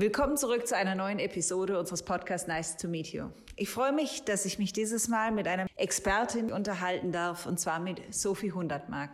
Willkommen 0.00 0.38
zurück 0.38 0.66
zu 0.66 0.74
einer 0.74 0.94
neuen 0.94 1.18
Episode 1.18 1.78
unseres 1.78 2.02
Podcasts 2.02 2.48
Nice 2.48 2.78
to 2.78 2.88
Meet 2.88 3.12
You. 3.12 3.24
Ich 3.56 3.68
freue 3.68 3.92
mich, 3.92 4.24
dass 4.24 4.46
ich 4.46 4.58
mich 4.58 4.72
dieses 4.72 5.08
Mal 5.08 5.30
mit 5.30 5.46
einer 5.46 5.66
Expertin 5.76 6.50
unterhalten 6.50 7.12
darf, 7.12 7.44
und 7.44 7.60
zwar 7.60 7.80
mit 7.80 8.00
Sophie 8.08 8.50
Hundertmark. 8.50 9.10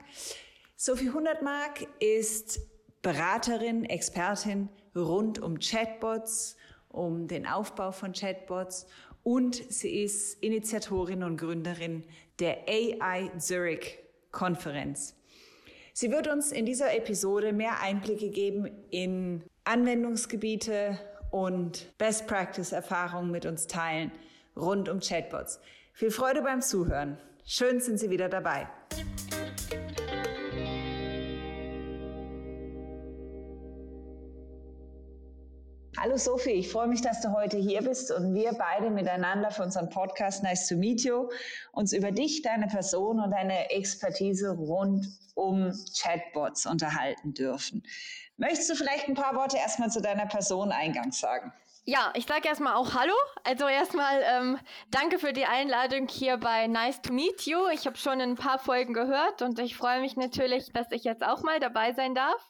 Sophie 0.76 1.10
Hundertmark 1.10 1.88
ist 1.98 2.60
Beraterin, 3.02 3.84
Expertin 3.84 4.68
rund 4.94 5.42
um 5.42 5.58
Chatbots, 5.58 6.56
um 6.88 7.26
den 7.26 7.48
Aufbau 7.48 7.90
von 7.90 8.12
Chatbots 8.12 8.86
und 9.24 9.56
sie 9.56 10.04
ist 10.04 10.40
Initiatorin 10.40 11.24
und 11.24 11.36
Gründerin 11.36 12.04
der 12.38 12.58
AI 12.68 13.32
Zurich 13.38 13.98
Konferenz. 14.30 15.16
Sie 15.92 16.12
wird 16.12 16.28
uns 16.28 16.52
in 16.52 16.64
dieser 16.64 16.94
Episode 16.96 17.52
mehr 17.52 17.80
Einblicke 17.80 18.30
geben 18.30 18.70
in 18.90 19.42
Anwendungsgebiete 19.66 20.98
und 21.30 21.98
Best 21.98 22.26
Practice 22.26 22.72
Erfahrungen 22.72 23.30
mit 23.30 23.46
uns 23.46 23.66
teilen 23.66 24.12
rund 24.56 24.88
um 24.88 25.00
Chatbots. 25.00 25.60
Viel 25.92 26.10
Freude 26.10 26.42
beim 26.42 26.62
Zuhören. 26.62 27.18
Schön 27.44 27.80
sind 27.80 27.98
Sie 27.98 28.10
wieder 28.10 28.28
dabei. 28.28 28.68
Hallo 35.98 36.18
Sophie, 36.18 36.50
ich 36.50 36.70
freue 36.70 36.88
mich, 36.88 37.00
dass 37.00 37.22
du 37.22 37.32
heute 37.32 37.56
hier 37.56 37.80
bist 37.80 38.10
und 38.10 38.34
wir 38.34 38.52
beide 38.52 38.90
miteinander 38.90 39.50
für 39.50 39.62
unseren 39.62 39.88
Podcast 39.88 40.42
Nice 40.42 40.68
to 40.68 40.76
Meet 40.76 41.04
You 41.04 41.30
uns 41.72 41.94
über 41.94 42.12
dich, 42.12 42.42
deine 42.42 42.66
Person 42.66 43.18
und 43.18 43.30
deine 43.30 43.70
Expertise 43.70 44.50
rund 44.50 45.06
um 45.34 45.72
Chatbots 45.98 46.66
unterhalten 46.66 47.32
dürfen. 47.32 47.82
Möchtest 48.36 48.68
du 48.68 48.74
vielleicht 48.74 49.08
ein 49.08 49.14
paar 49.14 49.34
Worte 49.36 49.56
erstmal 49.56 49.90
zu 49.90 50.02
deiner 50.02 50.26
Person 50.26 50.70
eingangs 50.70 51.18
sagen? 51.18 51.50
Ja, 51.86 52.12
ich 52.14 52.26
sage 52.26 52.46
erstmal 52.46 52.74
auch 52.74 52.94
Hallo. 52.94 53.14
Also 53.44 53.66
erstmal 53.66 54.20
ähm, 54.22 54.58
danke 54.90 55.18
für 55.18 55.32
die 55.32 55.46
Einladung 55.46 56.08
hier 56.08 56.36
bei 56.36 56.66
Nice 56.66 57.00
to 57.00 57.10
Meet 57.10 57.46
You. 57.46 57.68
Ich 57.72 57.86
habe 57.86 57.96
schon 57.96 58.20
ein 58.20 58.34
paar 58.34 58.58
Folgen 58.58 58.92
gehört 58.92 59.40
und 59.40 59.58
ich 59.58 59.76
freue 59.76 60.02
mich 60.02 60.16
natürlich, 60.16 60.72
dass 60.72 60.90
ich 60.90 61.04
jetzt 61.04 61.24
auch 61.24 61.42
mal 61.42 61.58
dabei 61.58 61.94
sein 61.94 62.14
darf. 62.14 62.42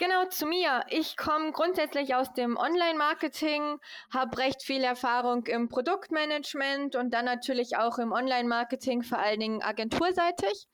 Genau 0.00 0.24
zu 0.30 0.46
mir. 0.46 0.82
Ich 0.88 1.18
komme 1.18 1.52
grundsätzlich 1.52 2.14
aus 2.14 2.32
dem 2.32 2.56
Online-Marketing, 2.56 3.78
habe 4.10 4.38
recht 4.38 4.62
viel 4.62 4.82
Erfahrung 4.82 5.44
im 5.44 5.68
Produktmanagement 5.68 6.96
und 6.96 7.12
dann 7.12 7.26
natürlich 7.26 7.76
auch 7.76 7.98
im 7.98 8.10
Online-Marketing, 8.10 9.02
vor 9.02 9.18
allen 9.18 9.40
Dingen 9.40 9.62
agenturseitig. 9.62 10.68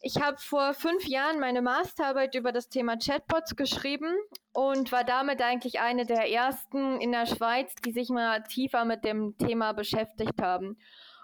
Ich 0.00 0.20
habe 0.20 0.36
vor 0.38 0.74
fünf 0.74 1.06
Jahren 1.06 1.38
meine 1.38 1.62
Masterarbeit 1.62 2.34
über 2.34 2.50
das 2.50 2.68
Thema 2.68 2.96
Chatbots 2.96 3.54
geschrieben 3.54 4.16
und 4.52 4.90
war 4.90 5.04
damit 5.04 5.40
eigentlich 5.42 5.78
eine 5.78 6.04
der 6.04 6.28
ersten 6.28 7.00
in 7.00 7.12
der 7.12 7.26
Schweiz, 7.26 7.72
die 7.86 7.92
sich 7.92 8.08
mal 8.08 8.42
tiefer 8.42 8.84
mit 8.84 9.04
dem 9.04 9.36
Thema 9.38 9.74
beschäftigt 9.74 10.42
haben. 10.42 10.76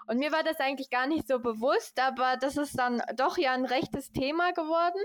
Und 0.07 0.17
mir 0.17 0.31
war 0.31 0.43
das 0.43 0.59
eigentlich 0.59 0.89
gar 0.89 1.05
nicht 1.05 1.27
so 1.27 1.39
bewusst, 1.39 1.99
aber 1.99 2.37
das 2.37 2.57
ist 2.57 2.79
dann 2.79 3.03
doch 3.15 3.37
ja 3.37 3.51
ein 3.51 3.65
rechtes 3.65 4.11
Thema 4.11 4.51
geworden. 4.53 5.01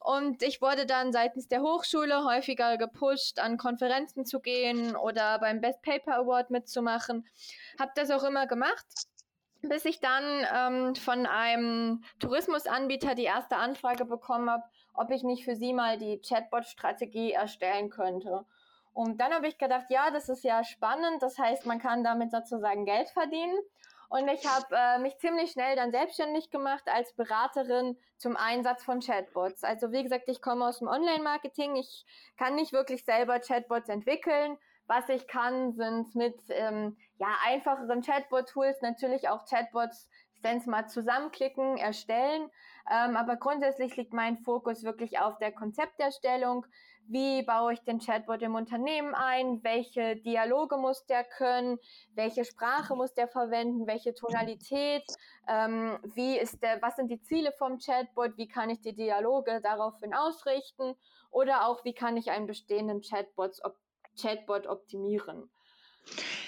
Und 0.00 0.42
ich 0.42 0.62
wurde 0.62 0.86
dann 0.86 1.12
seitens 1.12 1.46
der 1.46 1.62
Hochschule 1.62 2.24
häufiger 2.24 2.78
gepusht, 2.78 3.38
an 3.38 3.58
Konferenzen 3.58 4.24
zu 4.24 4.40
gehen 4.40 4.96
oder 4.96 5.38
beim 5.38 5.60
Best 5.60 5.82
Paper 5.82 6.16
Award 6.16 6.50
mitzumachen. 6.50 7.26
Hab 7.78 7.94
das 7.94 8.10
auch 8.10 8.24
immer 8.24 8.46
gemacht 8.46 8.86
bis 9.62 9.84
ich 9.84 10.00
dann 10.00 10.46
ähm, 10.54 10.94
von 10.94 11.26
einem 11.26 12.04
Tourismusanbieter 12.20 13.14
die 13.14 13.24
erste 13.24 13.56
Anfrage 13.56 14.04
bekommen 14.04 14.50
habe, 14.50 14.62
ob 14.94 15.10
ich 15.10 15.22
nicht 15.22 15.44
für 15.44 15.56
sie 15.56 15.72
mal 15.72 15.98
die 15.98 16.20
Chatbot-Strategie 16.20 17.32
erstellen 17.32 17.90
könnte. 17.90 18.44
Und 18.92 19.20
dann 19.20 19.32
habe 19.34 19.46
ich 19.46 19.58
gedacht, 19.58 19.86
ja, 19.90 20.10
das 20.10 20.28
ist 20.28 20.42
ja 20.42 20.64
spannend. 20.64 21.22
Das 21.22 21.38
heißt, 21.38 21.66
man 21.66 21.78
kann 21.78 22.02
damit 22.02 22.30
sozusagen 22.30 22.86
Geld 22.86 23.10
verdienen. 23.10 23.58
Und 24.08 24.28
ich 24.28 24.46
habe 24.46 24.66
äh, 24.70 24.98
mich 24.98 25.16
ziemlich 25.18 25.50
schnell 25.50 25.76
dann 25.76 25.90
selbstständig 25.90 26.50
gemacht 26.50 26.84
als 26.86 27.12
Beraterin 27.14 27.96
zum 28.16 28.36
Einsatz 28.36 28.84
von 28.84 29.00
Chatbots. 29.00 29.64
Also 29.64 29.92
wie 29.92 30.02
gesagt, 30.02 30.28
ich 30.28 30.40
komme 30.40 30.66
aus 30.66 30.78
dem 30.78 30.88
Online-Marketing. 30.88 31.76
Ich 31.76 32.04
kann 32.36 32.54
nicht 32.54 32.72
wirklich 32.72 33.04
selber 33.04 33.40
Chatbots 33.40 33.88
entwickeln, 33.88 34.58
was 34.86 35.08
ich 35.08 35.26
kann, 35.26 35.72
sind 35.72 36.14
mit 36.14 36.38
ähm, 36.48 36.96
ja, 37.18 37.28
einfacheren 37.44 38.02
Chatbot-Tools 38.02 38.82
natürlich 38.82 39.28
auch 39.28 39.44
Chatbots, 39.46 40.08
ich 40.34 40.42
nenne 40.42 40.60
es 40.60 40.66
mal 40.66 40.86
zusammenklicken, 40.86 41.76
erstellen. 41.76 42.50
Ähm, 42.88 43.16
aber 43.16 43.36
grundsätzlich 43.36 43.96
liegt 43.96 44.12
mein 44.12 44.38
Fokus 44.38 44.84
wirklich 44.84 45.18
auf 45.18 45.38
der 45.38 45.50
Konzepterstellung. 45.50 46.66
Wie 47.08 47.42
baue 47.42 47.74
ich 47.74 47.80
den 47.80 48.00
Chatbot 48.00 48.42
im 48.42 48.54
Unternehmen 48.54 49.14
ein? 49.14 49.62
Welche 49.62 50.16
Dialoge 50.16 50.76
muss 50.76 51.06
der 51.06 51.24
können? 51.24 51.78
Welche 52.14 52.44
Sprache 52.44 52.94
muss 52.94 53.14
der 53.14 53.28
verwenden? 53.28 53.86
Welche 53.86 54.14
Tonalität? 54.14 55.04
Ähm, 55.48 55.98
wie 56.14 56.38
ist 56.38 56.62
der, 56.62 56.82
was 56.82 56.96
sind 56.96 57.10
die 57.10 57.20
Ziele 57.20 57.52
vom 57.52 57.78
Chatbot? 57.78 58.36
Wie 58.36 58.48
kann 58.48 58.70
ich 58.70 58.80
die 58.80 58.94
Dialoge 58.94 59.60
daraufhin 59.62 60.14
ausrichten? 60.14 60.94
Oder 61.30 61.68
auch, 61.68 61.84
wie 61.84 61.94
kann 61.94 62.16
ich 62.16 62.30
einen 62.30 62.46
bestehenden 62.46 63.02
Chatbot 63.02 63.60
Chatbot 64.16 64.66
optimieren. 64.66 65.50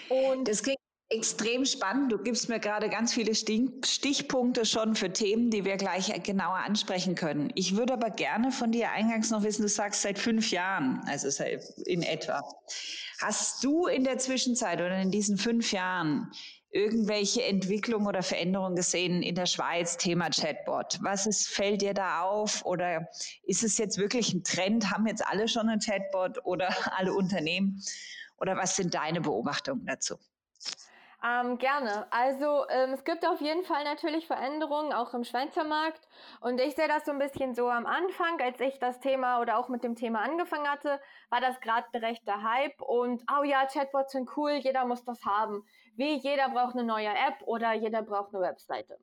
Und 0.09 0.49
das 0.49 0.63
klingt 0.63 0.79
extrem 1.11 1.65
spannend. 1.65 2.13
Du 2.13 2.19
gibst 2.19 2.49
mir 2.49 2.61
gerade 2.61 2.89
ganz 2.91 3.15
viele 3.15 3.35
Stichpunkte 3.35 4.67
schon 4.67 4.95
für 4.95 5.13
Themen, 5.13 5.51
die 5.51 5.65
wir 5.65 5.77
gleich 5.77 6.13
genauer 6.23 6.59
ansprechen 6.59 7.15
können. 7.15 7.51
Ich 7.55 7.77
würde 7.77 7.95
aber 7.95 8.11
gerne 8.11 8.53
von 8.53 8.73
dir 8.73 8.91
eingangs 8.91 9.31
noch 9.31 9.43
wissen, 9.43 9.63
du 9.63 9.69
sagst 9.69 10.03
seit 10.03 10.19
fünf 10.19 10.51
Jahren, 10.51 11.01
also 11.07 11.43
in 11.87 12.03
etwa. 12.03 12.43
Hast 13.21 13.65
du 13.65 13.87
in 13.87 14.05
der 14.05 14.19
Zwischenzeit 14.19 14.81
oder 14.81 15.01
in 15.01 15.11
diesen 15.11 15.39
fünf 15.39 15.73
Jahren 15.73 16.31
irgendwelche 16.71 17.43
Entwicklungen 17.43 18.07
oder 18.07 18.23
Veränderungen 18.23 18.77
gesehen 18.77 19.23
in 19.23 19.35
der 19.35 19.47
Schweiz, 19.47 19.97
Thema 19.97 20.29
Chatbot? 20.29 20.99
Was 21.01 21.27
ist, 21.27 21.49
fällt 21.49 21.81
dir 21.81 21.95
da 21.95 22.21
auf? 22.21 22.67
Oder 22.67 23.09
ist 23.45 23.65
es 23.65 23.79
jetzt 23.79 23.97
wirklich 23.97 24.35
ein 24.35 24.45
Trend? 24.45 24.91
Haben 24.91 25.07
jetzt 25.07 25.27
alle 25.27 25.49
schon 25.49 25.71
einen 25.71 25.81
Chatbot 25.81 26.45
oder 26.45 26.69
alle 26.99 27.15
Unternehmen? 27.15 27.83
Oder 28.37 28.59
was 28.59 28.77
sind 28.77 28.93
deine 28.93 29.23
Beobachtungen 29.23 29.87
dazu? 29.87 30.17
Ähm, 31.25 31.59
gerne. 31.59 32.07
Also 32.13 32.69
ähm, 32.69 32.93
es 32.93 33.03
gibt 33.03 33.27
auf 33.27 33.41
jeden 33.41 33.65
Fall 33.65 33.83
natürlich 33.83 34.29
Veränderungen, 34.29 34.93
auch 34.93 35.15
im 35.15 35.25
Schweizer 35.25 35.65
Markt. 35.65 36.07
Und 36.41 36.61
ich 36.61 36.77
sehe 36.77 36.87
das 36.87 37.05
so 37.05 37.11
ein 37.11 37.19
bisschen 37.19 37.57
so 37.57 37.69
am 37.69 37.87
Anfang, 37.87 38.41
als 38.41 38.61
ich 38.61 38.79
das 38.79 39.01
Thema 39.01 39.41
oder 39.41 39.59
auch 39.59 39.69
mit 39.69 39.83
dem 39.83 39.97
Thema 39.97 40.21
angefangen 40.21 40.71
hatte, 40.71 41.01
war 41.29 41.41
das 41.41 41.61
gerade 41.61 41.89
ein 41.93 42.05
rechter 42.05 42.43
Hype. 42.45 42.81
Und 42.81 43.25
oh 43.37 43.43
ja, 43.43 43.67
Chatbots 43.67 44.13
sind 44.13 44.31
cool, 44.37 44.53
jeder 44.53 44.85
muss 44.85 45.05
das 45.05 45.25
haben. 45.25 45.65
Wie 45.97 46.15
jeder 46.19 46.51
braucht 46.51 46.75
eine 46.75 46.85
neue 46.85 47.11
App 47.11 47.43
oder 47.47 47.73
jeder 47.73 48.03
braucht 48.03 48.33
eine 48.33 48.45
Webseite. 48.45 48.97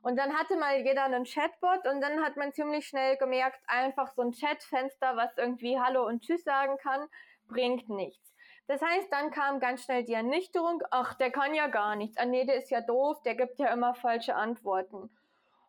Und 0.00 0.16
dann 0.16 0.32
hatte 0.38 0.56
mal 0.56 0.80
jeder 0.80 1.04
einen 1.04 1.24
Chatbot 1.24 1.86
und 1.86 2.00
dann 2.00 2.24
hat 2.24 2.36
man 2.36 2.52
ziemlich 2.54 2.86
schnell 2.86 3.18
gemerkt, 3.18 3.60
einfach 3.66 4.08
so 4.14 4.22
ein 4.22 4.32
Chatfenster, 4.32 5.16
was 5.16 5.36
irgendwie 5.36 5.78
Hallo 5.78 6.06
und 6.06 6.22
Tschüss 6.22 6.44
sagen 6.44 6.78
kann, 6.78 7.08
bringt 7.46 7.90
nichts. 7.90 8.27
Das 8.68 8.82
heißt, 8.82 9.10
dann 9.10 9.30
kam 9.30 9.60
ganz 9.60 9.82
schnell 9.82 10.04
die 10.04 10.12
Ernüchterung, 10.12 10.82
ach, 10.90 11.14
der 11.14 11.30
kann 11.30 11.54
ja 11.54 11.68
gar 11.68 11.96
nichts, 11.96 12.18
ah 12.18 12.26
nee, 12.26 12.44
der 12.44 12.56
ist 12.56 12.70
ja 12.70 12.82
doof, 12.82 13.20
der 13.22 13.34
gibt 13.34 13.58
ja 13.58 13.72
immer 13.72 13.94
falsche 13.94 14.34
Antworten. 14.36 15.10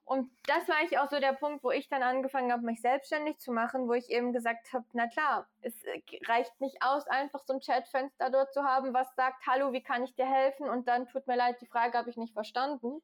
Und 0.03 0.29
das 0.47 0.67
war 0.67 0.83
ich 0.83 0.97
auch 0.97 1.07
so 1.07 1.19
der 1.19 1.33
Punkt, 1.33 1.63
wo 1.63 1.69
ich 1.69 1.87
dann 1.87 2.01
angefangen 2.01 2.51
habe, 2.51 2.65
mich 2.65 2.81
selbstständig 2.81 3.37
zu 3.37 3.51
machen, 3.51 3.87
wo 3.87 3.93
ich 3.93 4.09
eben 4.09 4.33
gesagt 4.33 4.73
habe, 4.73 4.83
na 4.93 5.07
klar, 5.07 5.47
es 5.61 5.75
reicht 6.27 6.59
nicht 6.59 6.77
aus, 6.81 7.07
einfach 7.07 7.41
so 7.45 7.53
ein 7.53 7.59
Chatfenster 7.59 8.31
dort 8.31 8.51
zu 8.51 8.63
haben, 8.63 8.93
was 8.93 9.15
sagt, 9.15 9.45
hallo, 9.45 9.71
wie 9.71 9.83
kann 9.83 10.03
ich 10.03 10.15
dir 10.15 10.25
helfen? 10.25 10.67
Und 10.67 10.87
dann 10.87 11.07
tut 11.07 11.27
mir 11.27 11.37
leid, 11.37 11.61
die 11.61 11.67
Frage 11.67 11.95
habe 11.95 12.09
ich 12.09 12.17
nicht 12.17 12.33
verstanden, 12.33 13.03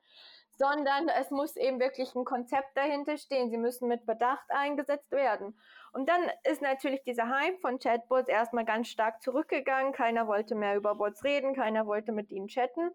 sondern 0.58 1.08
es 1.10 1.30
muss 1.32 1.56
eben 1.56 1.80
wirklich 1.80 2.16
ein 2.16 2.26
Konzept 2.26 2.76
dahinter 2.76 3.18
stehen. 3.18 3.52
Sie 3.52 3.58
müssen 3.58 3.88
mit 3.88 4.06
Bedacht 4.06 4.50
eingesetzt 4.50 5.12
werden. 5.12 5.56
Und 5.96 6.10
dann 6.10 6.30
ist 6.44 6.62
natürlich 6.62 7.04
dieser 7.04 7.30
Hype 7.30 7.62
von 7.62 7.80
Chatbots 7.80 8.28
erstmal 8.28 8.66
ganz 8.66 8.90
stark 8.90 9.22
zurückgegangen. 9.22 9.94
Keiner 9.94 10.28
wollte 10.28 10.54
mehr 10.54 10.76
über 10.76 10.94
Bots 10.94 11.24
reden, 11.24 11.56
keiner 11.56 11.88
wollte 11.88 12.12
mit 12.12 12.32
ihnen 12.32 12.50
chatten. 12.50 12.92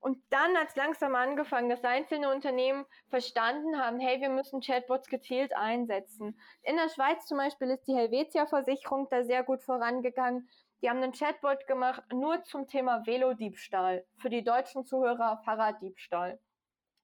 Und 0.00 0.18
dann 0.30 0.56
hat 0.56 0.70
es 0.70 0.74
langsam 0.74 1.14
angefangen, 1.14 1.68
dass 1.68 1.84
einzelne 1.84 2.34
Unternehmen 2.34 2.86
verstanden 3.08 3.78
haben, 3.78 4.00
hey, 4.00 4.20
wir 4.20 4.30
müssen 4.30 4.60
Chatbots 4.60 5.06
gezielt 5.06 5.54
einsetzen. 5.54 6.36
In 6.62 6.74
der 6.74 6.88
Schweiz 6.88 7.24
zum 7.26 7.38
Beispiel 7.38 7.70
ist 7.70 7.86
die 7.86 7.94
Helvetia-Versicherung 7.94 9.06
da 9.12 9.22
sehr 9.22 9.44
gut 9.44 9.62
vorangegangen. 9.62 10.48
Die 10.82 10.90
haben 10.90 11.04
einen 11.04 11.12
Chatbot 11.12 11.68
gemacht 11.68 12.02
nur 12.12 12.42
zum 12.42 12.66
Thema 12.66 13.06
Velodiebstahl. 13.06 14.04
Für 14.18 14.28
die 14.28 14.42
deutschen 14.42 14.84
Zuhörer 14.84 15.40
Fahrraddiebstahl. 15.44 16.40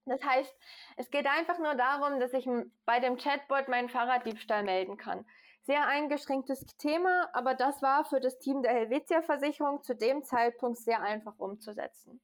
Das 0.06 0.22
heißt, 0.22 0.54
es 0.96 1.10
geht 1.10 1.26
einfach 1.26 1.58
nur 1.58 1.74
darum, 1.74 2.20
dass 2.20 2.32
ich 2.32 2.48
bei 2.84 3.00
dem 3.00 3.16
Chatbot 3.16 3.68
meinen 3.68 3.88
Fahrraddiebstahl 3.88 4.62
melden 4.62 4.96
kann. 4.96 5.26
Sehr 5.62 5.86
eingeschränktes 5.86 6.66
Thema, 6.78 7.28
aber 7.32 7.54
das 7.54 7.82
war 7.82 8.04
für 8.04 8.18
das 8.18 8.38
Team 8.38 8.62
der 8.62 8.72
Helvetia-Versicherung 8.72 9.82
zu 9.82 9.94
dem 9.94 10.24
Zeitpunkt 10.24 10.78
sehr 10.78 11.02
einfach 11.02 11.38
umzusetzen. 11.38 12.20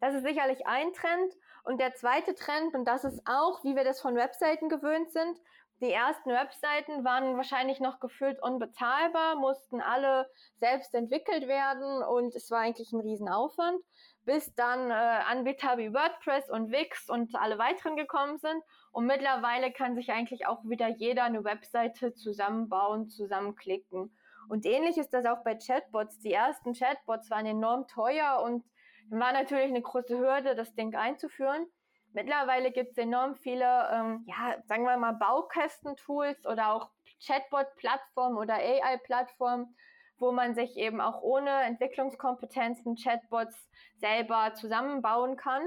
Das 0.00 0.14
ist 0.14 0.24
sicherlich 0.24 0.66
ein 0.66 0.92
Trend. 0.92 1.34
Und 1.64 1.80
der 1.80 1.94
zweite 1.94 2.34
Trend, 2.34 2.74
und 2.74 2.86
das 2.86 3.04
ist 3.04 3.20
auch, 3.26 3.62
wie 3.64 3.76
wir 3.76 3.84
das 3.84 4.00
von 4.00 4.14
Webseiten 4.14 4.68
gewöhnt 4.68 5.10
sind, 5.10 5.38
die 5.80 5.92
ersten 5.92 6.28
Webseiten 6.30 7.04
waren 7.04 7.36
wahrscheinlich 7.36 7.80
noch 7.80 8.00
gefühlt 8.00 8.42
unbezahlbar, 8.42 9.36
mussten 9.36 9.80
alle 9.80 10.30
selbst 10.58 10.94
entwickelt 10.94 11.48
werden 11.48 12.02
und 12.02 12.34
es 12.34 12.50
war 12.50 12.60
eigentlich 12.60 12.92
ein 12.92 13.00
Riesenaufwand, 13.00 13.82
bis 14.24 14.54
dann 14.54 14.90
äh, 14.90 14.94
Anbieter 14.94 15.78
wie 15.78 15.92
WordPress 15.92 16.50
und 16.50 16.70
Wix 16.70 17.08
und 17.08 17.34
alle 17.34 17.58
weiteren 17.58 17.96
gekommen 17.96 18.38
sind. 18.38 18.62
Und 18.92 19.06
mittlerweile 19.06 19.72
kann 19.72 19.94
sich 19.94 20.10
eigentlich 20.12 20.46
auch 20.46 20.62
wieder 20.64 20.88
jeder 20.88 21.24
eine 21.24 21.44
Webseite 21.44 22.14
zusammenbauen, 22.14 23.08
zusammenklicken. 23.08 24.14
Und 24.48 24.66
ähnlich 24.66 24.98
ist 24.98 25.14
das 25.14 25.26
auch 25.26 25.44
bei 25.44 25.54
Chatbots. 25.54 26.18
Die 26.18 26.32
ersten 26.32 26.74
Chatbots 26.74 27.30
waren 27.30 27.46
enorm 27.46 27.86
teuer 27.86 28.42
und 28.42 28.64
war 29.08 29.32
natürlich 29.32 29.68
eine 29.68 29.82
große 29.82 30.18
Hürde, 30.18 30.54
das 30.54 30.74
Ding 30.74 30.94
einzuführen. 30.94 31.66
Mittlerweile 32.12 32.72
gibt 32.72 32.92
es 32.92 32.98
enorm 32.98 33.36
viele, 33.36 33.88
ähm, 33.92 34.24
ja, 34.26 34.56
sagen 34.64 34.84
wir 34.84 34.96
mal, 34.96 35.12
Baukästen-Tools 35.12 36.46
oder 36.46 36.72
auch 36.72 36.90
Chatbot-Plattformen 37.24 38.36
oder 38.36 38.54
AI-Plattformen, 38.54 39.76
wo 40.20 40.30
man 40.32 40.54
sich 40.54 40.76
eben 40.76 41.00
auch 41.00 41.22
ohne 41.22 41.50
Entwicklungskompetenzen 41.62 42.96
Chatbots 42.96 43.68
selber 43.98 44.54
zusammenbauen 44.54 45.36
kann. 45.36 45.62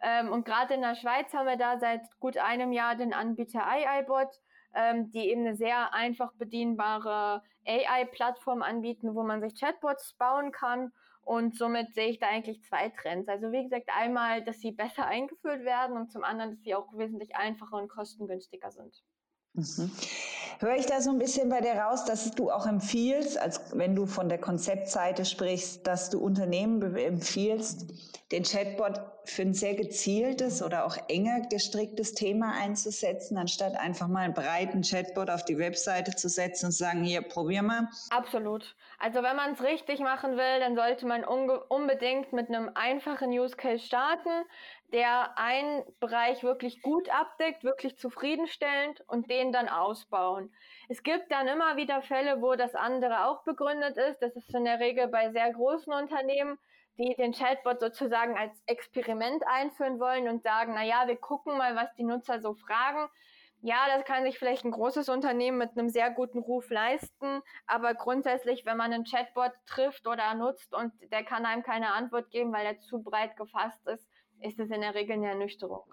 Ähm, 0.00 0.30
und 0.30 0.44
gerade 0.44 0.74
in 0.74 0.82
der 0.82 0.94
Schweiz 0.94 1.32
haben 1.34 1.46
wir 1.46 1.56
da 1.56 1.78
seit 1.78 2.02
gut 2.20 2.38
einem 2.38 2.72
Jahr 2.72 2.94
den 2.94 3.12
Anbieter 3.12 3.66
AIBot, 3.66 4.28
ähm, 4.74 5.10
die 5.10 5.28
eben 5.30 5.42
eine 5.42 5.56
sehr 5.56 5.92
einfach 5.92 6.32
bedienbare 6.34 7.42
AI-Plattform 7.66 8.62
anbieten, 8.62 9.14
wo 9.14 9.22
man 9.22 9.40
sich 9.40 9.58
Chatbots 9.58 10.14
bauen 10.14 10.52
kann 10.52 10.92
und 11.26 11.58
somit 11.58 11.92
sehe 11.92 12.08
ich 12.08 12.20
da 12.20 12.28
eigentlich 12.28 12.62
zwei 12.62 12.88
Trends. 12.90 13.28
Also 13.28 13.50
wie 13.50 13.64
gesagt, 13.64 13.88
einmal, 13.92 14.44
dass 14.44 14.60
sie 14.60 14.70
besser 14.70 15.06
eingeführt 15.06 15.64
werden 15.64 15.96
und 15.96 16.12
zum 16.12 16.22
anderen, 16.22 16.52
dass 16.52 16.62
sie 16.62 16.76
auch 16.76 16.96
wesentlich 16.96 17.34
einfacher 17.34 17.78
und 17.78 17.88
kostengünstiger 17.88 18.70
sind. 18.70 19.02
Mhm. 19.54 19.90
Höre 20.60 20.76
ich 20.76 20.86
da 20.86 21.00
so 21.00 21.10
ein 21.10 21.18
bisschen 21.18 21.48
bei 21.48 21.60
dir 21.60 21.74
raus, 21.74 22.04
dass 22.04 22.30
du 22.32 22.50
auch 22.50 22.66
empfiehlst, 22.66 23.38
als 23.38 23.60
wenn 23.72 23.94
du 23.94 24.06
von 24.06 24.28
der 24.28 24.38
Konzeptseite 24.38 25.24
sprichst, 25.24 25.86
dass 25.86 26.10
du 26.10 26.18
Unternehmen 26.18 26.96
empfiehlst, 26.96 27.86
den 28.32 28.42
Chatbot 28.42 29.00
für 29.26 29.42
ein 29.42 29.54
sehr 29.54 29.74
gezieltes 29.74 30.62
oder 30.62 30.86
auch 30.86 30.96
enger 31.08 31.40
gestricktes 31.48 32.14
Thema 32.14 32.52
einzusetzen, 32.52 33.36
anstatt 33.36 33.76
einfach 33.76 34.08
mal 34.08 34.20
einen 34.20 34.34
breiten 34.34 34.82
Chatbot 34.82 35.30
auf 35.30 35.44
die 35.44 35.58
Webseite 35.58 36.14
zu 36.16 36.28
setzen 36.28 36.66
und 36.66 36.72
sagen, 36.72 37.02
hier, 37.02 37.22
probier 37.22 37.62
mal? 37.62 37.88
Absolut. 38.10 38.76
Also 38.98 39.22
wenn 39.22 39.36
man 39.36 39.52
es 39.52 39.62
richtig 39.62 40.00
machen 40.00 40.36
will, 40.36 40.60
dann 40.60 40.74
sollte 40.74 41.06
man 41.06 41.24
unbedingt 41.24 42.32
mit 42.32 42.48
einem 42.48 42.70
einfachen 42.74 43.30
Use 43.30 43.56
Case 43.56 43.84
starten, 43.84 44.30
der 44.92 45.36
einen 45.36 45.82
Bereich 46.00 46.42
wirklich 46.44 46.80
gut 46.80 47.08
abdeckt, 47.10 47.64
wirklich 47.64 47.98
zufriedenstellend 47.98 49.02
und 49.08 49.28
den 49.30 49.52
dann 49.52 49.68
ausbauen. 49.68 50.54
Es 50.88 51.02
gibt 51.02 51.30
dann 51.32 51.48
immer 51.48 51.76
wieder 51.76 52.00
Fälle, 52.02 52.40
wo 52.40 52.54
das 52.54 52.74
andere 52.74 53.26
auch 53.26 53.42
begründet 53.42 53.96
ist. 53.96 54.22
Das 54.22 54.36
ist 54.36 54.54
in 54.54 54.64
der 54.64 54.78
Regel 54.78 55.08
bei 55.08 55.30
sehr 55.32 55.52
großen 55.52 55.92
Unternehmen, 55.92 56.56
die 56.98 57.14
den 57.16 57.32
Chatbot 57.32 57.80
sozusagen 57.80 58.36
als 58.36 58.52
Experiment 58.66 59.42
einführen 59.46 60.00
wollen 60.00 60.28
und 60.28 60.42
sagen, 60.42 60.72
na 60.74 60.84
ja, 60.84 61.06
wir 61.06 61.16
gucken 61.16 61.56
mal, 61.56 61.76
was 61.76 61.94
die 61.94 62.04
Nutzer 62.04 62.40
so 62.40 62.54
fragen. 62.54 63.08
Ja, 63.62 63.86
das 63.94 64.04
kann 64.04 64.24
sich 64.24 64.38
vielleicht 64.38 64.64
ein 64.64 64.70
großes 64.70 65.08
Unternehmen 65.08 65.58
mit 65.58 65.70
einem 65.76 65.88
sehr 65.88 66.10
guten 66.10 66.38
Ruf 66.38 66.70
leisten, 66.70 67.40
aber 67.66 67.94
grundsätzlich, 67.94 68.66
wenn 68.66 68.76
man 68.76 68.92
einen 68.92 69.04
Chatbot 69.04 69.52
trifft 69.66 70.06
oder 70.06 70.34
nutzt 70.34 70.74
und 70.74 70.92
der 71.10 71.24
kann 71.24 71.46
einem 71.46 71.62
keine 71.62 71.92
Antwort 71.92 72.30
geben, 72.30 72.52
weil 72.52 72.66
er 72.66 72.78
zu 72.80 73.02
breit 73.02 73.36
gefasst 73.36 73.86
ist, 73.86 74.06
ist 74.40 74.60
es 74.60 74.70
in 74.70 74.82
der 74.82 74.94
Regel 74.94 75.14
eine 75.14 75.30
Ernüchterung. 75.30 75.84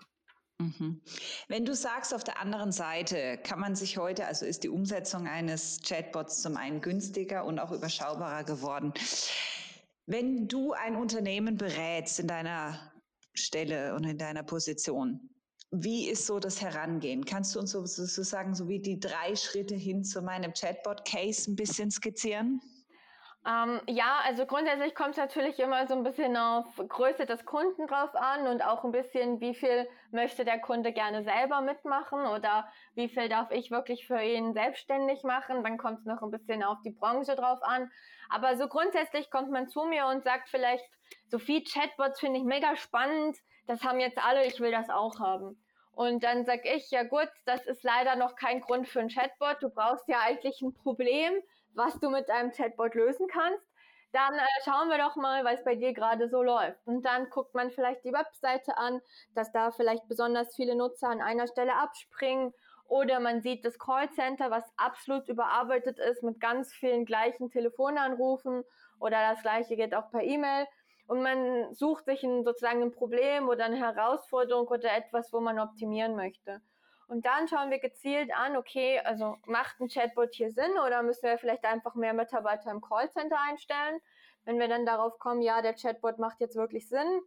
Mhm. 0.59 1.01
Wenn 1.47 1.65
du 1.65 1.73
sagst, 1.73 2.13
auf 2.13 2.23
der 2.23 2.39
anderen 2.39 2.71
Seite 2.71 3.38
kann 3.38 3.59
man 3.59 3.75
sich 3.75 3.97
heute, 3.97 4.25
also 4.27 4.45
ist 4.45 4.63
die 4.63 4.69
Umsetzung 4.69 5.27
eines 5.27 5.81
Chatbots 5.81 6.41
zum 6.41 6.57
einen 6.57 6.81
günstiger 6.81 7.45
und 7.45 7.59
auch 7.59 7.71
überschaubarer 7.71 8.44
geworden. 8.44 8.94
Wenn 10.05 10.47
du 10.47 10.73
ein 10.73 10.97
Unternehmen 10.97 11.57
berätst 11.57 12.19
in 12.19 12.27
deiner 12.27 12.91
Stelle 13.33 13.95
und 13.95 14.03
in 14.03 14.17
deiner 14.17 14.44
Position, 14.44 15.29
wie 15.71 16.09
ist 16.09 16.27
so 16.27 16.39
das 16.39 16.61
Herangehen? 16.61 17.25
Kannst 17.25 17.55
du 17.55 17.59
uns 17.59 17.71
sozusagen 17.71 18.53
so 18.53 18.67
wie 18.67 18.79
die 18.79 19.00
drei 19.00 19.35
Schritte 19.35 19.75
hin 19.75 20.03
zu 20.03 20.21
meinem 20.21 20.53
Chatbot-Case 20.53 21.50
ein 21.50 21.55
bisschen 21.55 21.89
skizzieren? 21.89 22.59
Ähm, 23.45 23.81
ja, 23.89 24.21
also 24.23 24.45
grundsätzlich 24.45 24.95
kommt 24.95 25.11
es 25.11 25.17
natürlich 25.17 25.59
immer 25.59 25.85
so 25.85 25.95
ein 25.95 26.03
bisschen 26.03 26.37
auf 26.37 26.65
Größe 26.77 27.25
des 27.25 27.45
Kunden 27.45 27.87
drauf 27.87 28.15
an 28.15 28.47
und 28.47 28.63
auch 28.63 28.85
ein 28.85 28.93
bisschen, 28.93 29.41
wie 29.41 29.53
viel 29.53 29.85
möchte 30.11 30.45
der 30.45 30.59
Kunde 30.59 30.93
gerne 30.93 31.23
selber 31.23 31.59
mitmachen 31.59 32.25
oder 32.25 32.65
wie 32.95 33.09
viel 33.09 33.27
darf 33.27 33.51
ich 33.51 33.69
wirklich 33.69 34.07
für 34.07 34.21
ihn 34.21 34.53
selbstständig 34.53 35.23
machen. 35.23 35.61
Dann 35.61 35.77
kommt 35.77 35.99
es 35.99 36.05
noch 36.05 36.21
ein 36.21 36.31
bisschen 36.31 36.63
auf 36.63 36.77
die 36.85 36.91
Branche 36.91 37.35
drauf 37.35 37.61
an. 37.63 37.91
Aber 38.29 38.55
so 38.55 38.69
grundsätzlich 38.69 39.29
kommt 39.29 39.51
man 39.51 39.67
zu 39.67 39.83
mir 39.83 40.07
und 40.07 40.23
sagt 40.23 40.47
vielleicht, 40.47 40.85
Sophie, 41.27 41.65
Chatbots 41.65 42.21
finde 42.21 42.39
ich 42.39 42.45
mega 42.45 42.77
spannend. 42.77 43.37
Das 43.67 43.83
haben 43.83 43.99
jetzt 43.99 44.23
alle, 44.23 44.45
ich 44.45 44.61
will 44.61 44.71
das 44.71 44.89
auch 44.89 45.19
haben. 45.19 45.61
Und 45.91 46.23
dann 46.23 46.45
sag 46.45 46.65
ich, 46.65 46.89
ja 46.91 47.03
gut, 47.03 47.29
das 47.45 47.65
ist 47.65 47.83
leider 47.83 48.15
noch 48.15 48.35
kein 48.37 48.61
Grund 48.61 48.87
für 48.87 49.01
ein 49.01 49.09
Chatbot. 49.09 49.57
Du 49.61 49.69
brauchst 49.69 50.07
ja 50.07 50.19
eigentlich 50.21 50.61
ein 50.61 50.73
Problem 50.73 51.33
was 51.75 51.99
du 51.99 52.09
mit 52.09 52.29
deinem 52.29 52.51
Chatbot 52.51 52.95
lösen 52.95 53.27
kannst, 53.27 53.65
dann 54.13 54.35
äh, 54.35 54.45
schauen 54.63 54.89
wir 54.89 54.99
doch 54.99 55.15
mal, 55.15 55.43
was 55.43 55.63
bei 55.63 55.75
dir 55.75 55.93
gerade 55.93 56.29
so 56.29 56.43
läuft. 56.43 56.85
Und 56.85 57.03
dann 57.03 57.29
guckt 57.29 57.53
man 57.55 57.71
vielleicht 57.71 58.05
die 58.05 58.13
Webseite 58.13 58.77
an, 58.77 59.01
dass 59.33 59.51
da 59.51 59.71
vielleicht 59.71 60.07
besonders 60.07 60.55
viele 60.55 60.75
Nutzer 60.75 61.09
an 61.09 61.21
einer 61.21 61.47
Stelle 61.47 61.75
abspringen. 61.75 62.53
Oder 62.87 63.19
man 63.19 63.41
sieht 63.41 63.65
das 63.65 63.79
Callcenter, 63.79 64.51
was 64.51 64.71
absolut 64.77 65.27
überarbeitet 65.27 65.97
ist 65.97 66.21
mit 66.21 66.39
ganz 66.39 66.71
vielen 66.71 67.05
gleichen 67.05 67.49
Telefonanrufen. 67.49 68.63
Oder 68.99 69.31
das 69.31 69.41
gleiche 69.41 69.75
geht 69.75 69.95
auch 69.95 70.11
per 70.11 70.21
E-Mail. 70.21 70.67
Und 71.07 71.23
man 71.23 71.73
sucht 71.73 72.05
sich 72.05 72.23
ein, 72.23 72.43
sozusagen 72.43 72.83
ein 72.83 72.91
Problem 72.91 73.49
oder 73.49 73.65
eine 73.65 73.77
Herausforderung 73.77 74.67
oder 74.67 74.95
etwas, 74.95 75.33
wo 75.33 75.39
man 75.39 75.59
optimieren 75.59 76.15
möchte. 76.15 76.61
Und 77.07 77.25
dann 77.25 77.47
schauen 77.47 77.69
wir 77.69 77.79
gezielt 77.79 78.31
an, 78.33 78.57
okay, 78.57 79.00
also 79.00 79.38
macht 79.45 79.79
ein 79.79 79.89
Chatbot 79.89 80.33
hier 80.33 80.51
Sinn 80.51 80.71
oder 80.85 81.03
müssen 81.03 81.23
wir 81.23 81.38
vielleicht 81.38 81.65
einfach 81.65 81.95
mehr 81.95 82.13
Mitarbeiter 82.13 82.71
im 82.71 82.81
Callcenter 82.81 83.38
einstellen? 83.50 84.00
Wenn 84.45 84.59
wir 84.59 84.67
dann 84.67 84.85
darauf 84.85 85.19
kommen, 85.19 85.41
ja, 85.41 85.61
der 85.61 85.73
Chatbot 85.73 86.19
macht 86.19 86.39
jetzt 86.39 86.55
wirklich 86.55 86.89
Sinn, 86.89 87.21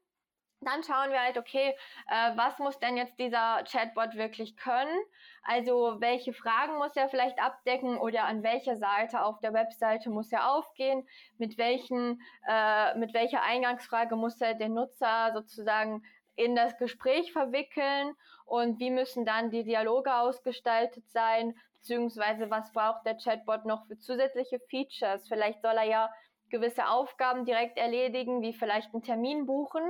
dann 0.61 0.83
schauen 0.83 1.11
wir 1.11 1.21
halt, 1.21 1.37
okay, 1.37 1.75
äh, 2.09 2.37
was 2.37 2.59
muss 2.59 2.79
denn 2.79 2.97
jetzt 2.97 3.19
dieser 3.19 3.63
Chatbot 3.65 4.15
wirklich 4.15 4.57
können? 4.57 4.99
Also 5.43 5.97
welche 6.01 6.33
Fragen 6.33 6.79
muss 6.79 6.97
er 6.97 7.09
vielleicht 7.09 7.41
abdecken 7.41 7.99
oder 7.99 8.25
an 8.25 8.43
welcher 8.43 8.77
Seite 8.77 9.23
auf 9.23 9.39
der 9.41 9.53
Webseite 9.53 10.09
muss 10.11 10.33
er 10.33 10.51
aufgehen? 10.51 11.07
Mit 11.37 11.59
welchen, 11.59 12.23
äh, 12.49 12.97
mit 12.99 13.13
welcher 13.13 13.43
Eingangsfrage 13.43 14.17
muss 14.17 14.41
er 14.41 14.55
den 14.55 14.75
Nutzer 14.75 15.33
sozusagen 15.35 16.03
in 16.37 16.55
das 16.55 16.77
Gespräch 16.79 17.33
verwickeln 17.33 18.15
und 18.45 18.79
wie 18.79 18.91
müssen 18.91 19.25
dann 19.25 19.51
die 19.51 19.65
Dialoge 19.65 20.15
ausgestaltet 20.15 21.11
sein, 21.11 21.55
beziehungsweise 21.75 22.51
was 22.51 22.73
braucht 22.73 23.05
der 23.07 23.17
Chatbot 23.17 23.65
noch 23.65 23.87
für 23.87 23.99
zusätzliche 23.99 24.61
Features. 24.69 25.29
Vielleicht 25.29 25.63
soll 25.63 25.75
er 25.77 25.85
ja 25.85 26.11
gewisse 26.51 26.89
Aufgaben 26.89 27.45
direkt 27.45 27.79
erledigen, 27.79 28.43
wie 28.43 28.53
vielleicht 28.53 28.93
einen 28.93 29.03
Termin 29.03 29.47
buchen. 29.47 29.83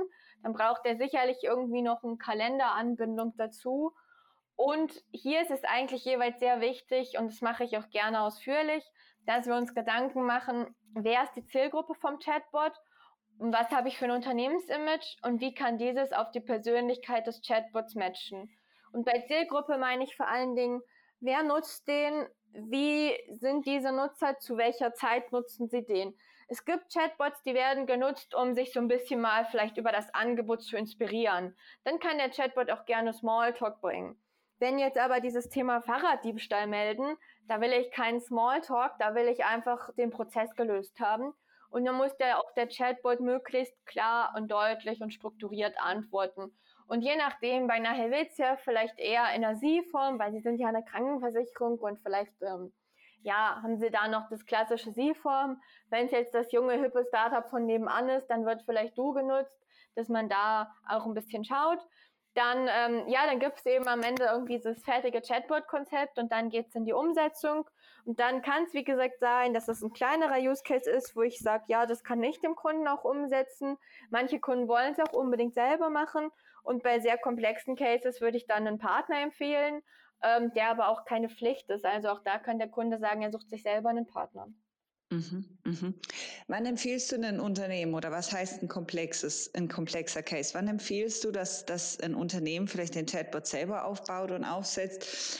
Dann 0.43 0.53
braucht 0.53 0.85
er 0.85 0.97
sicherlich 0.97 1.37
irgendwie 1.43 1.81
noch 1.81 2.03
eine 2.03 2.17
Kalenderanbindung 2.17 3.33
dazu. 3.37 3.93
Und 4.55 5.03
hier 5.11 5.41
ist 5.41 5.51
es 5.51 5.63
eigentlich 5.63 6.03
jeweils 6.03 6.39
sehr 6.39 6.61
wichtig, 6.61 7.17
und 7.19 7.31
das 7.31 7.41
mache 7.41 7.63
ich 7.63 7.77
auch 7.77 7.89
gerne 7.89 8.21
ausführlich, 8.21 8.83
dass 9.27 9.45
wir 9.45 9.55
uns 9.55 9.75
Gedanken 9.75 10.23
machen, 10.23 10.75
wer 10.93 11.23
ist 11.23 11.35
die 11.35 11.45
Zielgruppe 11.45 11.93
vom 11.93 12.17
Chatbot 12.17 12.73
was 13.39 13.69
habe 13.71 13.87
ich 13.87 13.97
für 13.97 14.05
ein 14.05 14.11
Unternehmensimage 14.11 15.17
und 15.23 15.41
wie 15.41 15.53
kann 15.53 15.77
dieses 15.77 16.11
auf 16.11 16.31
die 16.31 16.39
Persönlichkeit 16.39 17.27
des 17.27 17.41
Chatbots 17.41 17.95
matchen. 17.95 18.49
Und 18.91 19.05
bei 19.05 19.23
Zielgruppe 19.27 19.77
meine 19.77 20.03
ich 20.03 20.15
vor 20.15 20.27
allen 20.27 20.55
Dingen, 20.55 20.81
wer 21.19 21.43
nutzt 21.43 21.87
den, 21.87 22.27
wie 22.53 23.13
sind 23.29 23.65
diese 23.65 23.91
Nutzer, 23.91 24.39
zu 24.39 24.57
welcher 24.57 24.93
Zeit 24.93 25.31
nutzen 25.31 25.67
sie 25.67 25.85
den. 25.85 26.17
Es 26.49 26.63
gibt 26.63 26.93
Chatbots, 26.93 27.43
die 27.43 27.53
werden 27.53 27.85
genutzt, 27.85 28.33
um 28.33 28.55
sich 28.55 28.71
so 28.71 28.79
ein 28.79 28.87
bisschen 28.87 29.19
mal 29.19 29.45
vielleicht 29.45 29.77
über 29.77 29.91
das 29.91 30.13
Angebot 30.13 30.63
zu 30.63 30.77
inspirieren. 30.77 31.55
Dann 31.83 31.99
kann 31.99 32.17
der 32.17 32.29
Chatbot 32.29 32.71
auch 32.71 32.85
gerne 32.85 33.13
Smalltalk 33.13 33.81
bringen. 33.81 34.17
Wenn 34.59 34.79
jetzt 34.79 34.97
aber 34.97 35.19
dieses 35.19 35.49
Thema 35.49 35.81
Fahrraddiebstahl 35.81 36.65
melden, 36.65 37.17
da 37.47 37.61
will 37.61 37.73
ich 37.73 37.91
keinen 37.91 38.21
Smalltalk, 38.21 38.93
da 38.97 39.13
will 39.13 39.27
ich 39.27 39.45
einfach 39.45 39.93
den 39.95 40.09
Prozess 40.09 40.55
gelöst 40.55 40.99
haben. 40.99 41.33
Und 41.69 41.85
dann 41.85 41.95
muss 41.95 42.15
der 42.17 42.39
auch 42.39 42.53
der 42.53 42.67
Chatbot 42.67 43.19
möglichst 43.19 43.85
klar 43.85 44.33
und 44.35 44.49
deutlich 44.49 45.01
und 45.01 45.13
strukturiert 45.13 45.75
antworten. 45.79 46.57
Und 46.87 47.01
je 47.01 47.15
nachdem, 47.17 47.67
bei 47.67 47.75
einer 47.75 47.91
Helvetia 47.91 48.55
vielleicht 48.57 48.97
eher 48.97 49.33
in 49.35 49.41
der 49.41 49.57
Sie-Form, 49.57 50.19
weil 50.19 50.31
sie 50.31 50.39
sind 50.39 50.57
ja 50.59 50.69
eine 50.69 50.83
Krankenversicherung 50.85 51.79
und 51.79 51.99
vielleicht 51.99 52.33
ähm, 52.41 52.71
ja, 53.23 53.59
haben 53.61 53.77
sie 53.77 53.89
da 53.89 54.07
noch 54.07 54.29
das 54.29 54.45
klassische 54.45 54.91
Sie-Form. 54.91 55.61
Wenn 55.89 56.05
es 56.05 56.11
jetzt 56.11 56.33
das 56.33 56.51
junge, 56.51 56.73
hippe 56.73 57.03
Startup 57.07 57.49
von 57.49 57.65
nebenan 57.65 58.07
ist, 58.09 58.27
dann 58.27 58.45
wird 58.45 58.63
vielleicht 58.63 58.97
Du 58.97 59.13
genutzt, 59.13 59.59
dass 59.95 60.07
man 60.07 60.29
da 60.29 60.73
auch 60.87 61.05
ein 61.05 61.13
bisschen 61.13 61.43
schaut. 61.43 61.79
Dann, 62.37 62.69
ähm, 62.69 63.07
ja, 63.07 63.25
dann 63.25 63.39
gibt 63.39 63.57
es 63.57 63.65
eben 63.65 63.87
am 63.87 64.03
Ende 64.03 64.25
irgendwie 64.25 64.57
dieses 64.57 64.83
fertige 64.83 65.21
Chatbot-Konzept 65.21 66.19
und 66.19 66.31
dann 66.31 66.49
geht 66.49 66.67
es 66.67 66.75
in 66.75 66.85
die 66.85 66.93
Umsetzung. 66.93 67.67
Und 68.05 68.19
dann 68.19 68.43
kann 68.43 68.63
es, 68.63 68.73
wie 68.73 68.83
gesagt, 68.83 69.19
sein, 69.19 69.55
dass 69.55 69.67
es 69.67 69.81
ein 69.81 69.91
kleinerer 69.91 70.37
Use 70.37 70.61
Case 70.63 70.89
ist, 70.89 71.15
wo 71.15 71.23
ich 71.23 71.39
sage, 71.39 71.63
ja, 71.67 71.87
das 71.87 72.03
kann 72.03 72.21
ich 72.21 72.39
dem 72.39 72.55
Kunden 72.55 72.87
auch 72.87 73.03
umsetzen. 73.03 73.77
Manche 74.11 74.39
Kunden 74.39 74.67
wollen 74.67 74.93
es 74.93 74.99
auch 74.99 75.13
unbedingt 75.13 75.55
selber 75.55 75.89
machen. 75.89 76.29
Und 76.61 76.83
bei 76.83 76.99
sehr 76.99 77.17
komplexen 77.17 77.75
Cases 77.75 78.21
würde 78.21 78.37
ich 78.37 78.45
dann 78.45 78.67
einen 78.67 78.77
Partner 78.77 79.19
empfehlen, 79.19 79.81
ähm, 80.21 80.53
der 80.53 80.69
aber 80.69 80.89
auch 80.89 81.05
keine 81.05 81.29
Pflicht 81.29 81.69
ist. 81.71 81.85
Also 81.85 82.09
auch 82.09 82.21
da 82.23 82.37
kann 82.37 82.59
der 82.59 82.69
Kunde 82.69 82.99
sagen, 82.99 83.23
er 83.23 83.31
sucht 83.31 83.49
sich 83.49 83.63
selber 83.63 83.89
einen 83.89 84.05
Partner. 84.05 84.47
Mhm, 85.09 85.45
mhm. 85.63 85.95
Wann 86.47 86.65
empfiehlst 86.65 87.11
du 87.13 87.15
ein 87.15 87.39
Unternehmen 87.39 87.93
oder 87.93 88.11
was 88.11 88.31
heißt 88.33 88.61
ein 88.61 88.67
komplexes, 88.67 89.53
ein 89.55 89.69
komplexer 89.69 90.21
Case? 90.21 90.53
Wann 90.53 90.67
empfiehlst 90.67 91.23
du, 91.23 91.31
dass, 91.31 91.65
dass 91.65 91.99
ein 92.01 92.13
Unternehmen 92.13 92.67
vielleicht 92.67 92.95
den 92.95 93.05
Chatbot 93.05 93.47
selber 93.47 93.85
aufbaut 93.85 94.31
und 94.31 94.43
aufsetzt 94.43 95.39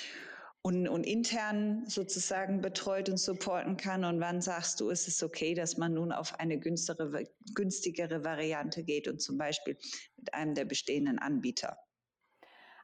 und, 0.62 0.88
und 0.88 1.06
intern 1.06 1.84
sozusagen 1.86 2.62
betreut 2.62 3.10
und 3.10 3.18
supporten 3.18 3.76
kann? 3.76 4.06
Und 4.06 4.22
wann 4.22 4.42
sagst 4.42 4.80
du, 4.80 4.90
ist 4.90 5.10
es 5.10 5.22
okay, 5.22 5.54
dass 5.54 5.76
man 5.76 5.94
nun 5.94 6.14
auf 6.14 6.40
eine 6.40 6.58
günstigere, 6.60 7.26
günstigere 7.54 8.24
Variante 8.24 8.86
geht 8.86 9.10
und 9.10 9.22
zum 9.22 9.38
Beispiel 9.38 9.78
mit 10.16 10.34
einem 10.34 10.56
der 10.56 10.64
bestehenden 10.66 11.20
Anbieter? 11.20 11.78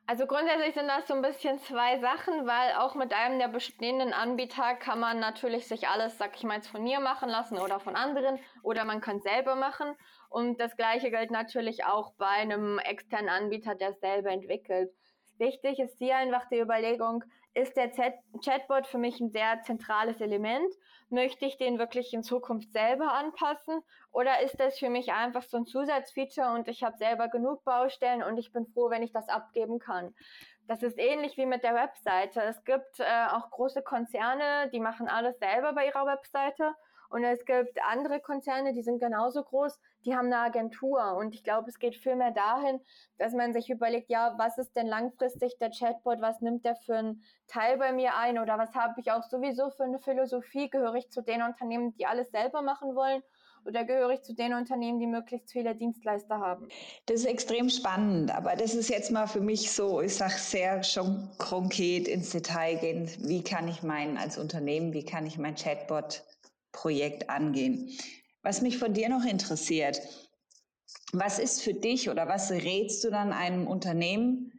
Also 0.05 0.27
grundsätzlich 0.27 0.73
sind 0.73 0.87
das 0.89 1.07
so 1.07 1.13
ein 1.13 1.21
bisschen 1.21 1.59
zwei 1.59 1.97
Sachen, 1.99 2.45
weil 2.45 2.73
auch 2.77 2.93
mit 2.93 3.13
einem 3.13 3.39
der 3.39 3.47
bestehenden 3.47 4.11
Anbieter 4.11 4.75
kann 4.75 4.99
man 4.99 5.19
natürlich 5.19 5.65
sich 5.65 5.87
alles, 5.87 6.17
sag 6.17 6.35
ich 6.35 6.43
mal, 6.43 6.55
jetzt 6.55 6.67
von 6.67 6.83
mir 6.83 6.99
machen 6.99 7.29
lassen 7.29 7.57
oder 7.57 7.79
von 7.79 7.95
anderen 7.95 8.37
oder 8.63 8.83
man 8.83 8.99
kann 8.99 9.21
selber 9.21 9.55
machen. 9.55 9.95
Und 10.29 10.59
das 10.59 10.75
gleiche 10.75 11.09
gilt 11.09 11.31
natürlich 11.31 11.85
auch 11.85 12.13
bei 12.15 12.25
einem 12.27 12.79
externen 12.79 13.29
Anbieter, 13.29 13.75
der 13.75 13.91
es 13.91 13.99
selber 14.01 14.31
entwickelt. 14.31 14.91
Wichtig 15.37 15.79
ist 15.79 15.97
hier 15.97 16.17
einfach 16.17 16.49
die 16.49 16.59
Überlegung, 16.59 17.23
ist 17.55 17.77
der 17.77 17.91
Chatbot 17.91 18.87
für 18.87 18.97
mich 18.97 19.19
ein 19.19 19.29
sehr 19.29 19.61
zentrales 19.61 20.21
Element? 20.21 20.73
Möchte 21.09 21.45
ich 21.45 21.57
den 21.57 21.77
wirklich 21.77 22.13
in 22.13 22.23
Zukunft 22.23 22.71
selber 22.71 23.13
anpassen? 23.13 23.81
Oder 24.11 24.41
ist 24.41 24.59
das 24.59 24.79
für 24.79 24.89
mich 24.89 25.11
einfach 25.11 25.43
so 25.43 25.57
ein 25.57 25.65
Zusatzfeature 25.65 26.53
und 26.53 26.67
ich 26.67 26.83
habe 26.83 26.97
selber 26.97 27.27
genug 27.27 27.63
Baustellen 27.63 28.23
und 28.23 28.37
ich 28.37 28.51
bin 28.51 28.65
froh, 28.65 28.89
wenn 28.89 29.03
ich 29.03 29.11
das 29.11 29.29
abgeben 29.29 29.77
kann? 29.77 30.15
Das 30.67 30.81
ist 30.81 30.97
ähnlich 30.97 31.37
wie 31.37 31.45
mit 31.45 31.63
der 31.63 31.75
Webseite. 31.75 32.41
Es 32.41 32.63
gibt 32.63 32.99
äh, 32.99 33.27
auch 33.31 33.49
große 33.49 33.81
Konzerne, 33.81 34.69
die 34.71 34.79
machen 34.79 35.07
alles 35.07 35.37
selber 35.39 35.73
bei 35.73 35.87
ihrer 35.87 36.05
Webseite 36.05 36.73
und 37.13 37.23
es 37.23 37.45
gibt 37.45 37.77
andere 37.83 38.19
Konzerne, 38.21 38.73
die 38.73 38.81
sind 38.81 38.97
genauso 38.97 39.43
groß, 39.43 39.79
die 40.03 40.15
haben 40.15 40.33
eine 40.33 40.39
Agentur. 40.39 41.15
Und 41.15 41.35
ich 41.35 41.43
glaube, 41.43 41.69
es 41.69 41.77
geht 41.77 41.95
vielmehr 41.95 42.31
dahin, 42.31 42.81
dass 43.19 43.33
man 43.33 43.53
sich 43.53 43.69
überlegt, 43.69 44.09
ja, 44.09 44.33
was 44.39 44.57
ist 44.57 44.75
denn 44.75 44.87
langfristig 44.87 45.59
der 45.59 45.69
Chatbot? 45.69 46.21
Was 46.21 46.41
nimmt 46.41 46.65
der 46.65 46.75
für 46.75 46.95
einen 46.95 47.23
Teil 47.45 47.77
bei 47.77 47.91
mir 47.91 48.15
ein? 48.17 48.39
Oder 48.39 48.57
was 48.57 48.73
habe 48.73 48.99
ich 48.99 49.11
auch 49.11 49.21
sowieso 49.21 49.69
für 49.69 49.83
eine 49.83 49.99
Philosophie? 49.99 50.71
Gehöre 50.71 50.95
ich 50.95 51.11
zu 51.11 51.21
den 51.21 51.43
Unternehmen, 51.43 51.93
die 51.97 52.07
alles 52.07 52.31
selber 52.31 52.63
machen 52.63 52.95
wollen? 52.95 53.21
Oder 53.65 53.85
gehöre 53.85 54.11
ich 54.11 54.21
zu 54.23 54.33
den 54.35 54.53
Unternehmen, 54.53 54.99
die 54.99 55.07
möglichst 55.07 55.51
viele 55.51 55.75
Dienstleister 55.75 56.39
haben? 56.39 56.67
Das 57.05 57.21
ist 57.21 57.25
extrem 57.25 57.69
spannend, 57.69 58.29
aber 58.35 58.55
das 58.55 58.75
ist 58.75 58.89
jetzt 58.89 59.11
mal 59.11 59.27
für 59.27 59.41
mich 59.41 59.71
so, 59.71 60.01
ich 60.01 60.15
sage 60.15 60.33
sehr 60.37 60.83
schon 60.83 61.29
konkret 61.37 62.07
ins 62.07 62.31
Detail 62.31 62.75
gehen. 62.75 63.09
Wie 63.19 63.43
kann 63.43 63.67
ich 63.67 63.83
meinen 63.83 64.17
als 64.17 64.37
Unternehmen, 64.37 64.93
wie 64.93 65.05
kann 65.05 65.25
ich 65.25 65.37
mein 65.37 65.55
Chatbot 65.55 66.23
Projekt 66.73 67.29
angehen. 67.29 67.89
Was 68.41 68.61
mich 68.61 68.77
von 68.77 68.93
dir 68.93 69.07
noch 69.07 69.23
interessiert, 69.23 70.01
was 71.13 71.39
ist 71.39 71.61
für 71.61 71.73
dich 71.73 72.09
oder 72.09 72.27
was 72.27 72.51
rätst 72.51 73.03
du 73.05 73.09
dann 73.09 73.31
einem 73.31 73.67
Unternehmen, 73.67 74.51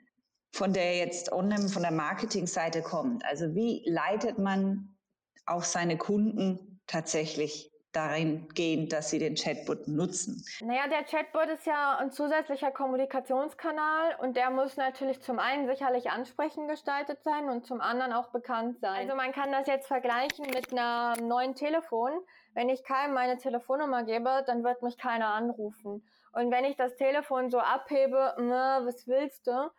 von 0.53 0.73
der 0.73 0.97
jetzt 0.97 1.33
online 1.33 1.69
von 1.69 1.83
der 1.83 1.91
Marketingseite 1.91 2.81
kommt? 2.81 3.25
Also 3.27 3.55
wie 3.55 3.83
leitet 3.85 4.39
man 4.39 4.97
auch 5.45 5.65
seine 5.65 5.99
Kunden 5.99 6.81
tatsächlich 6.87 7.74
darin 7.95 8.49
gehen, 8.55 8.89
dass 8.89 9.11
sie 9.11 9.19
den 9.19 9.35
Chatbot 9.35 9.89
nutzen? 9.89 10.45
Naja, 10.61 10.89
der 10.89 11.05
Chatbot 11.05 11.49
ist 11.49 11.67
ja 11.67 11.97
ein 11.99 12.11
zusätzlicher 12.11 12.71
Kommunikationskanal 12.71 14.17
und 14.21 14.37
der 14.37 14.51
muss 14.51 14.77
natürlich 14.77 15.21
zum 15.23 15.39
einen 15.39 15.67
sicherlich 15.67 16.11
ansprechend 16.11 16.69
gestaltet 16.69 17.23
sein 17.23 17.49
und 17.49 17.67
zum 17.67 17.81
anderen 17.81 18.13
auch 18.13 18.29
bekannt 18.29 18.81
sein. 18.81 19.03
Also 19.03 19.15
man 19.15 19.33
kann 19.33 19.53
das 19.53 19.67
jetzt 19.67 19.87
vergleichen 19.87 20.47
mit 20.53 20.77
einem 20.77 21.29
neuen 21.29 21.55
Telefon. 21.55 22.11
Wenn 22.55 22.69
ich 22.69 22.85
keinem 22.85 23.15
meine 23.15 23.39
Telefonnummer 23.39 24.05
gebe, 24.05 24.45
dann 24.47 24.65
wird 24.65 24.83
mich 24.83 24.99
keiner 24.99 25.29
anrufen. 25.29 26.07
Und 26.33 26.51
wenn 26.51 26.65
ich 26.65 26.77
das 26.77 26.97
Telefon 26.97 27.51
so 27.51 27.59
abhebe, 27.59 28.35
was 28.37 29.07
willst 29.07 29.47
du? 29.47 29.71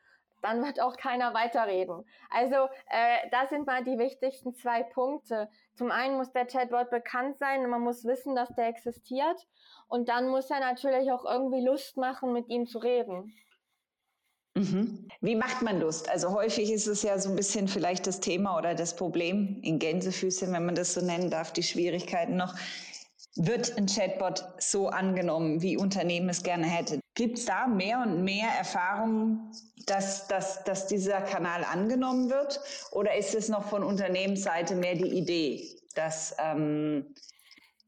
dann 0.46 0.64
wird 0.64 0.80
auch 0.80 0.96
keiner 0.96 1.34
weiterreden. 1.34 2.06
Also 2.30 2.70
äh, 2.90 3.30
das 3.32 3.50
sind 3.50 3.66
mal 3.66 3.84
die 3.84 3.98
wichtigsten 3.98 4.54
zwei 4.54 4.84
Punkte. 4.84 5.50
Zum 5.76 5.92
einen 5.92 6.18
muss 6.18 6.32
der 6.32 6.46
Chatbot 6.46 6.90
bekannt 6.90 7.38
sein 7.38 7.64
und 7.64 7.70
man 7.70 7.82
muss 7.82 8.06
wissen, 8.06 8.36
dass 8.36 8.50
der 8.56 8.68
existiert. 8.68 9.46
Und 9.88 10.10
dann 10.10 10.30
muss 10.30 10.50
er 10.50 10.60
natürlich 10.60 11.12
auch 11.12 11.26
irgendwie 11.26 11.64
Lust 11.64 11.98
machen, 11.98 12.34
mit 12.34 12.50
ihm 12.50 12.66
zu 12.66 12.80
reden. 12.80 13.34
Mhm. 14.56 15.10
Wie 15.20 15.36
macht 15.36 15.62
man 15.62 15.82
Lust? 15.82 16.10
Also 16.10 16.34
häufig 16.34 16.72
ist 16.72 16.88
es 16.88 17.04
ja 17.04 17.20
so 17.20 17.30
ein 17.30 17.36
bisschen 17.36 17.68
vielleicht 17.68 18.08
das 18.08 18.22
Thema 18.22 18.58
oder 18.58 18.74
das 18.74 18.96
Problem 18.96 19.60
in 19.64 19.80
Gänsefüßchen, 19.80 20.54
wenn 20.54 20.66
man 20.66 20.76
das 20.76 20.94
so 20.94 21.02
nennen 21.02 21.30
darf, 21.30 21.52
die 21.52 21.64
Schwierigkeiten 21.64 22.38
noch. 22.38 22.56
Wird 23.36 23.78
ein 23.78 23.88
Chatbot 23.88 24.46
so 24.60 24.88
angenommen, 24.88 25.62
wie 25.62 25.76
Unternehmen 25.76 26.30
es 26.30 26.42
gerne 26.42 26.66
hätten? 26.66 27.02
Gibt 27.16 27.38
es 27.38 27.46
da 27.46 27.66
mehr 27.66 28.00
und 28.00 28.26
mehr 28.26 28.50
Erfahrungen, 28.58 29.50
dass, 29.88 30.28
dass, 30.28 30.64
dass 30.66 30.88
dieser 30.88 31.22
Kanal 31.22 31.64
angenommen 31.64 32.30
wird? 32.30 32.60
Oder 32.92 33.16
ist 33.16 33.34
es 33.36 33.48
noch 33.48 33.64
von 33.64 33.84
Unternehmensseite 33.84 34.76
mehr 34.76 34.96
die 34.96 35.18
Idee, 35.18 35.66
dass, 35.96 36.36
ähm, 36.40 37.16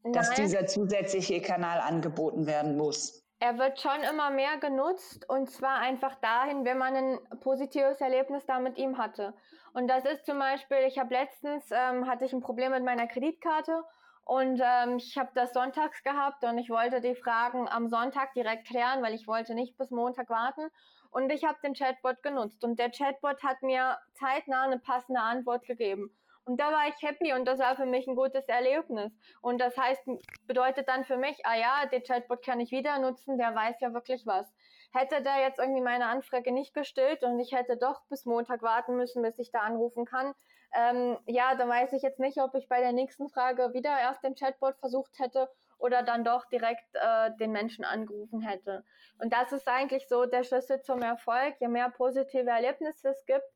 dass 0.02 0.30
dieser 0.34 0.66
zusätzliche 0.66 1.42
Kanal 1.42 1.80
angeboten 1.80 2.46
werden 2.46 2.78
muss? 2.78 3.22
Er 3.40 3.58
wird 3.58 3.78
schon 3.80 4.00
immer 4.10 4.30
mehr 4.30 4.56
genutzt 4.58 5.28
und 5.28 5.50
zwar 5.50 5.78
einfach 5.78 6.14
dahin, 6.16 6.64
wenn 6.64 6.78
man 6.78 6.96
ein 6.96 7.18
positives 7.40 8.00
Erlebnis 8.00 8.46
da 8.46 8.58
mit 8.58 8.78
ihm 8.78 8.96
hatte. 8.96 9.34
Und 9.74 9.88
das 9.88 10.06
ist 10.06 10.24
zum 10.24 10.38
Beispiel, 10.38 10.78
ich 10.88 10.98
habe 10.98 11.14
letztens 11.14 11.70
ähm, 11.70 12.08
hatte 12.08 12.24
ich 12.24 12.32
ein 12.32 12.40
Problem 12.40 12.72
mit 12.72 12.82
meiner 12.82 13.06
Kreditkarte 13.06 13.84
und 14.28 14.60
ähm, 14.62 14.98
ich 14.98 15.16
habe 15.16 15.30
das 15.34 15.54
sonntags 15.54 16.02
gehabt 16.02 16.44
und 16.44 16.58
ich 16.58 16.68
wollte 16.68 17.00
die 17.00 17.14
Fragen 17.14 17.66
am 17.66 17.88
Sonntag 17.88 18.34
direkt 18.34 18.66
klären, 18.66 19.02
weil 19.02 19.14
ich 19.14 19.26
wollte 19.26 19.54
nicht 19.54 19.78
bis 19.78 19.90
Montag 19.90 20.28
warten. 20.28 20.68
Und 21.10 21.32
ich 21.32 21.44
habe 21.44 21.56
den 21.64 21.72
Chatbot 21.72 22.22
genutzt 22.22 22.62
und 22.62 22.78
der 22.78 22.90
Chatbot 22.90 23.42
hat 23.42 23.62
mir 23.62 23.96
zeitnah 24.12 24.64
eine 24.64 24.80
passende 24.80 25.22
Antwort 25.22 25.64
gegeben. 25.64 26.14
Und 26.44 26.60
da 26.60 26.70
war 26.70 26.88
ich 26.88 27.02
happy 27.02 27.32
und 27.32 27.46
das 27.46 27.58
war 27.58 27.74
für 27.76 27.86
mich 27.86 28.06
ein 28.06 28.16
gutes 28.16 28.44
Erlebnis. 28.48 29.10
Und 29.40 29.62
das 29.62 29.78
heißt, 29.78 30.02
bedeutet 30.46 30.88
dann 30.88 31.06
für 31.06 31.16
mich, 31.16 31.46
ah 31.46 31.56
ja, 31.56 31.86
den 31.90 32.02
Chatbot 32.02 32.44
kann 32.44 32.60
ich 32.60 32.70
wieder 32.70 32.98
nutzen, 32.98 33.38
der 33.38 33.54
weiß 33.54 33.80
ja 33.80 33.94
wirklich 33.94 34.26
was. 34.26 34.46
Hätte 34.92 35.22
der 35.22 35.40
jetzt 35.40 35.58
irgendwie 35.58 35.80
meine 35.80 36.04
Anfrage 36.04 36.52
nicht 36.52 36.74
gestillt 36.74 37.22
und 37.22 37.40
ich 37.40 37.52
hätte 37.52 37.78
doch 37.78 38.02
bis 38.10 38.26
Montag 38.26 38.60
warten 38.60 38.94
müssen, 38.94 39.22
bis 39.22 39.38
ich 39.38 39.50
da 39.52 39.60
anrufen 39.60 40.04
kann, 40.04 40.34
ähm, 40.74 41.18
ja, 41.26 41.54
dann 41.54 41.68
weiß 41.68 41.92
ich 41.94 42.02
jetzt 42.02 42.20
nicht, 42.20 42.38
ob 42.38 42.54
ich 42.54 42.68
bei 42.68 42.80
der 42.80 42.92
nächsten 42.92 43.28
Frage 43.28 43.72
wieder 43.72 43.98
erst 43.98 44.22
den 44.22 44.34
Chatbot 44.34 44.76
versucht 44.78 45.18
hätte 45.18 45.48
oder 45.78 46.02
dann 46.02 46.24
doch 46.24 46.44
direkt 46.46 46.86
äh, 46.94 47.30
den 47.38 47.52
Menschen 47.52 47.84
angerufen 47.84 48.40
hätte. 48.40 48.84
Und 49.18 49.32
das 49.32 49.52
ist 49.52 49.68
eigentlich 49.68 50.08
so 50.08 50.26
der 50.26 50.44
Schlüssel 50.44 50.82
zum 50.82 51.02
Erfolg. 51.02 51.54
Je 51.60 51.68
mehr 51.68 51.90
positive 51.90 52.50
Erlebnisse 52.50 53.10
es 53.10 53.24
gibt, 53.26 53.46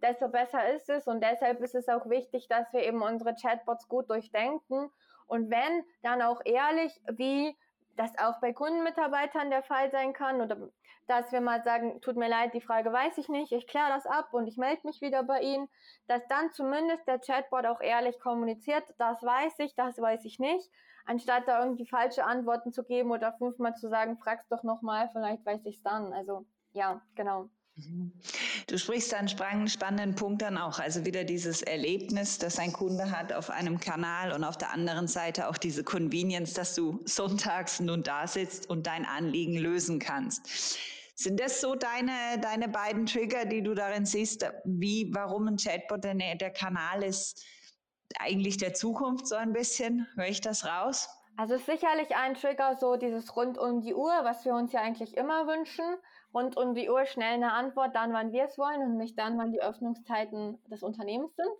desto 0.00 0.28
besser 0.28 0.72
ist 0.74 0.88
es. 0.88 1.06
Und 1.06 1.22
deshalb 1.22 1.60
ist 1.60 1.74
es 1.74 1.88
auch 1.88 2.08
wichtig, 2.08 2.48
dass 2.48 2.72
wir 2.72 2.84
eben 2.84 3.02
unsere 3.02 3.34
Chatbots 3.34 3.88
gut 3.88 4.08
durchdenken. 4.08 4.90
Und 5.26 5.50
wenn, 5.50 5.84
dann 6.02 6.22
auch 6.22 6.40
ehrlich, 6.44 7.00
wie 7.10 7.56
das 7.96 8.10
auch 8.18 8.40
bei 8.40 8.52
Kundenmitarbeitern 8.52 9.50
der 9.50 9.62
Fall 9.62 9.90
sein 9.90 10.12
kann 10.12 10.40
oder 10.40 10.56
dass 11.08 11.32
wir 11.32 11.40
mal 11.40 11.62
sagen, 11.62 12.00
tut 12.00 12.16
mir 12.16 12.28
leid, 12.28 12.54
die 12.54 12.60
Frage 12.60 12.92
weiß 12.92 13.18
ich 13.18 13.28
nicht, 13.28 13.52
ich 13.52 13.66
kläre 13.66 13.88
das 13.88 14.06
ab 14.06 14.32
und 14.32 14.46
ich 14.46 14.56
melde 14.56 14.86
mich 14.86 15.00
wieder 15.00 15.22
bei 15.24 15.40
Ihnen, 15.40 15.68
dass 16.06 16.26
dann 16.28 16.52
zumindest 16.52 17.06
der 17.06 17.18
Chatbot 17.18 17.66
auch 17.66 17.80
ehrlich 17.80 18.18
kommuniziert, 18.20 18.84
das 18.98 19.22
weiß 19.22 19.58
ich, 19.58 19.74
das 19.74 20.00
weiß 20.00 20.24
ich 20.24 20.38
nicht, 20.38 20.70
anstatt 21.04 21.48
da 21.48 21.60
irgendwie 21.62 21.86
falsche 21.86 22.24
Antworten 22.24 22.72
zu 22.72 22.84
geben 22.84 23.10
oder 23.10 23.32
fünfmal 23.34 23.74
zu 23.74 23.88
sagen, 23.88 24.18
frag's 24.18 24.48
doch 24.48 24.62
nochmal, 24.62 25.08
vielleicht 25.12 25.44
weiß 25.44 25.66
ich 25.66 25.76
es 25.76 25.82
dann. 25.82 26.12
Also 26.12 26.46
ja, 26.72 27.02
genau. 27.14 27.48
Mhm. 27.76 28.12
Du 28.66 28.78
sprichst 28.78 29.14
einen 29.14 29.28
spannenden 29.28 30.14
Punkt 30.14 30.42
dann 30.42 30.58
auch, 30.58 30.78
also 30.78 31.06
wieder 31.06 31.24
dieses 31.24 31.62
Erlebnis, 31.62 32.38
das 32.38 32.58
ein 32.58 32.72
Kunde 32.72 33.10
hat 33.10 33.32
auf 33.32 33.48
einem 33.48 33.80
Kanal 33.80 34.32
und 34.32 34.44
auf 34.44 34.58
der 34.58 34.72
anderen 34.72 35.08
Seite 35.08 35.48
auch 35.48 35.56
diese 35.56 35.82
Convenience, 35.82 36.52
dass 36.52 36.74
du 36.74 37.00
sonntags 37.06 37.80
nun 37.80 38.02
da 38.02 38.26
sitzt 38.26 38.68
und 38.68 38.86
dein 38.86 39.06
Anliegen 39.06 39.56
lösen 39.56 39.98
kannst. 39.98 40.78
Sind 41.14 41.40
das 41.40 41.60
so 41.60 41.74
deine, 41.74 42.40
deine 42.40 42.68
beiden 42.68 43.06
Trigger, 43.06 43.44
die 43.44 43.62
du 43.62 43.74
darin 43.74 44.04
siehst, 44.04 44.44
wie, 44.64 45.10
warum 45.14 45.46
ein 45.46 45.56
Chatbot 45.56 46.04
der, 46.04 46.14
der 46.14 46.50
Kanal 46.50 47.02
ist, 47.02 47.44
eigentlich 48.18 48.58
der 48.58 48.74
Zukunft 48.74 49.26
so 49.26 49.36
ein 49.36 49.52
bisschen? 49.52 50.06
Höre 50.14 50.28
ich 50.28 50.40
das 50.40 50.64
raus? 50.64 51.08
Also 51.42 51.56
ist 51.56 51.66
sicherlich 51.66 52.14
ein 52.14 52.34
Trigger, 52.34 52.76
so 52.76 52.94
dieses 52.94 53.34
rund 53.34 53.58
um 53.58 53.80
die 53.80 53.96
Uhr, 53.96 54.12
was 54.22 54.44
wir 54.44 54.54
uns 54.54 54.70
ja 54.70 54.80
eigentlich 54.80 55.16
immer 55.16 55.48
wünschen. 55.48 55.84
Rund 56.32 56.56
um 56.56 56.72
die 56.72 56.88
Uhr 56.88 57.04
schnell 57.04 57.34
eine 57.34 57.52
Antwort, 57.52 57.96
dann, 57.96 58.12
wann 58.12 58.30
wir 58.30 58.44
es 58.44 58.56
wollen 58.58 58.80
und 58.80 58.96
nicht 58.96 59.18
dann, 59.18 59.36
wann 59.38 59.50
die 59.50 59.60
Öffnungszeiten 59.60 60.62
des 60.70 60.84
Unternehmens 60.84 61.34
sind. 61.34 61.50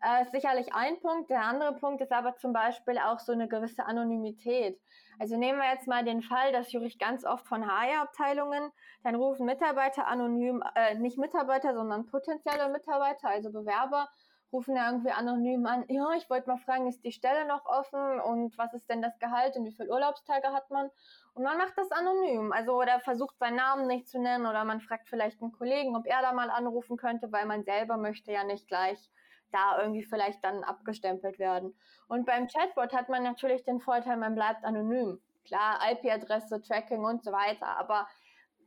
Äh, 0.00 0.22
ist 0.22 0.30
sicherlich 0.30 0.72
ein 0.74 1.00
Punkt. 1.00 1.28
Der 1.28 1.42
andere 1.42 1.74
Punkt 1.74 2.00
ist 2.02 2.12
aber 2.12 2.36
zum 2.36 2.52
Beispiel 2.52 2.98
auch 2.98 3.18
so 3.18 3.32
eine 3.32 3.48
gewisse 3.48 3.84
Anonymität. 3.84 4.80
Also 5.18 5.36
nehmen 5.36 5.58
wir 5.58 5.72
jetzt 5.72 5.88
mal 5.88 6.04
den 6.04 6.22
Fall, 6.22 6.52
das 6.52 6.72
höre 6.72 6.82
ich 6.82 6.96
ganz 6.96 7.24
oft 7.24 7.48
von 7.48 7.66
HR-Abteilungen, 7.66 8.70
dann 9.02 9.16
rufen 9.16 9.44
Mitarbeiter 9.44 10.06
anonym, 10.06 10.62
äh, 10.76 10.94
nicht 10.94 11.18
Mitarbeiter, 11.18 11.74
sondern 11.74 12.06
potenzielle 12.06 12.68
Mitarbeiter, 12.68 13.30
also 13.30 13.50
Bewerber, 13.50 14.08
rufen 14.52 14.76
ja 14.76 14.86
irgendwie 14.90 15.10
anonym 15.10 15.66
an, 15.66 15.84
ja, 15.88 16.12
ich 16.16 16.30
wollte 16.30 16.48
mal 16.48 16.58
fragen, 16.58 16.86
ist 16.86 17.04
die 17.04 17.12
Stelle 17.12 17.46
noch 17.46 17.66
offen 17.66 18.20
und 18.20 18.56
was 18.58 18.72
ist 18.74 18.88
denn 18.88 19.02
das 19.02 19.18
Gehalt 19.18 19.56
und 19.56 19.64
wie 19.64 19.72
viele 19.72 19.90
Urlaubstage 19.90 20.48
hat 20.52 20.70
man? 20.70 20.90
Und 21.34 21.42
man 21.42 21.58
macht 21.58 21.76
das 21.76 21.90
anonym, 21.90 22.52
also 22.52 22.74
oder 22.80 23.00
versucht 23.00 23.38
seinen 23.38 23.56
Namen 23.56 23.86
nicht 23.86 24.08
zu 24.08 24.20
nennen 24.20 24.46
oder 24.46 24.64
man 24.64 24.80
fragt 24.80 25.08
vielleicht 25.08 25.42
einen 25.42 25.52
Kollegen, 25.52 25.96
ob 25.96 26.06
er 26.06 26.22
da 26.22 26.32
mal 26.32 26.50
anrufen 26.50 26.96
könnte, 26.96 27.30
weil 27.32 27.46
man 27.46 27.64
selber 27.64 27.96
möchte 27.96 28.32
ja 28.32 28.44
nicht 28.44 28.68
gleich 28.68 29.10
da 29.52 29.80
irgendwie 29.80 30.04
vielleicht 30.04 30.44
dann 30.44 30.64
abgestempelt 30.64 31.38
werden. 31.38 31.74
Und 32.08 32.26
beim 32.26 32.48
Chatbot 32.48 32.92
hat 32.92 33.08
man 33.08 33.22
natürlich 33.22 33.64
den 33.64 33.80
Vorteil, 33.80 34.16
man 34.16 34.34
bleibt 34.34 34.64
anonym. 34.64 35.20
Klar, 35.44 35.78
IP-Adresse, 35.92 36.60
Tracking 36.60 37.04
und 37.04 37.22
so 37.22 37.30
weiter, 37.30 37.68
aber 37.78 38.08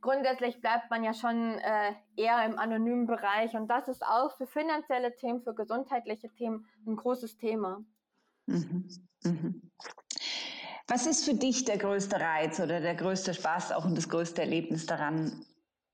grundsätzlich 0.00 0.60
bleibt 0.60 0.90
man 0.90 1.04
ja 1.04 1.14
schon 1.14 1.58
äh, 1.58 1.94
eher 2.16 2.44
im 2.44 2.58
anonymen 2.58 3.06
Bereich 3.06 3.54
und 3.54 3.68
das 3.68 3.88
ist 3.88 4.04
auch 4.04 4.36
für 4.36 4.46
finanzielle 4.46 5.14
Themen, 5.16 5.42
für 5.42 5.54
gesundheitliche 5.54 6.30
Themen 6.30 6.66
ein 6.86 6.96
großes 6.96 7.36
Thema. 7.36 7.84
Mhm. 8.46 8.88
Mhm. 9.24 9.70
Was 10.88 11.06
ist 11.06 11.24
für 11.24 11.34
dich 11.34 11.64
der 11.64 11.78
größte 11.78 12.18
Reiz 12.18 12.58
oder 12.58 12.80
der 12.80 12.96
größte 12.96 13.32
Spaß 13.32 13.72
auch 13.72 13.84
und 13.84 13.96
das 13.96 14.08
größte 14.08 14.42
Erlebnis 14.42 14.86
daran, 14.86 15.44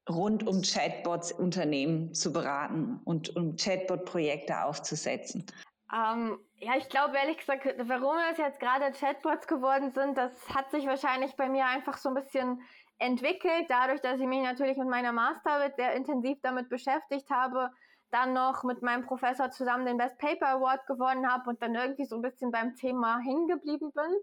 rund 0.08 0.46
um 0.46 0.62
Chatbots 0.62 1.32
Unternehmen 1.32 2.14
zu 2.14 2.32
beraten 2.32 3.00
und 3.04 3.36
um 3.36 3.56
Chatbot-Projekte 3.56 4.64
aufzusetzen? 4.64 5.44
Ähm, 5.92 6.38
ja, 6.56 6.76
ich 6.76 6.88
glaube 6.88 7.16
ehrlich 7.16 7.38
gesagt, 7.38 7.66
warum 7.84 8.16
es 8.32 8.38
jetzt 8.38 8.58
gerade 8.58 8.90
Chatbots 8.92 9.46
geworden 9.46 9.92
sind, 9.92 10.16
das 10.16 10.32
hat 10.48 10.70
sich 10.70 10.86
wahrscheinlich 10.86 11.36
bei 11.36 11.48
mir 11.48 11.66
einfach 11.66 11.98
so 11.98 12.08
ein 12.08 12.14
bisschen 12.14 12.62
entwickelt, 12.98 13.66
dadurch, 13.68 14.00
dass 14.00 14.20
ich 14.20 14.26
mich 14.26 14.42
natürlich 14.42 14.76
mit 14.76 14.88
meiner 14.88 15.12
Masterarbeit 15.12 15.76
sehr 15.76 15.94
intensiv 15.94 16.38
damit 16.42 16.68
beschäftigt 16.68 17.30
habe, 17.30 17.70
dann 18.10 18.32
noch 18.32 18.62
mit 18.62 18.82
meinem 18.82 19.04
Professor 19.04 19.50
zusammen 19.50 19.86
den 19.86 19.98
Best 19.98 20.18
Paper 20.18 20.48
Award 20.48 20.86
gewonnen 20.86 21.30
habe 21.30 21.50
und 21.50 21.60
dann 21.62 21.74
irgendwie 21.74 22.04
so 22.04 22.16
ein 22.16 22.22
bisschen 22.22 22.50
beim 22.50 22.74
Thema 22.76 23.18
hingeblieben 23.18 23.92
bin. 23.92 24.16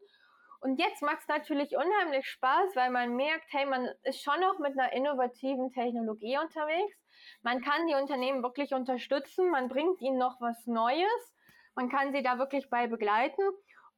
Und 0.61 0.79
jetzt 0.79 1.01
macht 1.01 1.19
es 1.19 1.27
natürlich 1.27 1.75
unheimlich 1.75 2.25
Spaß, 2.25 2.75
weil 2.75 2.89
man 2.89 3.17
merkt, 3.17 3.51
hey, 3.51 3.65
man 3.65 3.89
ist 4.03 4.23
schon 4.23 4.39
noch 4.39 4.59
mit 4.59 4.79
einer 4.79 4.93
innovativen 4.93 5.71
Technologie 5.73 6.37
unterwegs. 6.37 6.97
Man 7.41 7.61
kann 7.61 7.85
die 7.87 7.95
Unternehmen 7.95 8.41
wirklich 8.41 8.73
unterstützen, 8.73 9.51
man 9.51 9.67
bringt 9.67 10.01
ihnen 10.01 10.17
noch 10.17 10.39
was 10.39 10.65
Neues, 10.65 11.35
man 11.75 11.89
kann 11.89 12.13
sie 12.13 12.23
da 12.23 12.37
wirklich 12.37 12.69
bei 12.69 12.87
begleiten. 12.87 13.41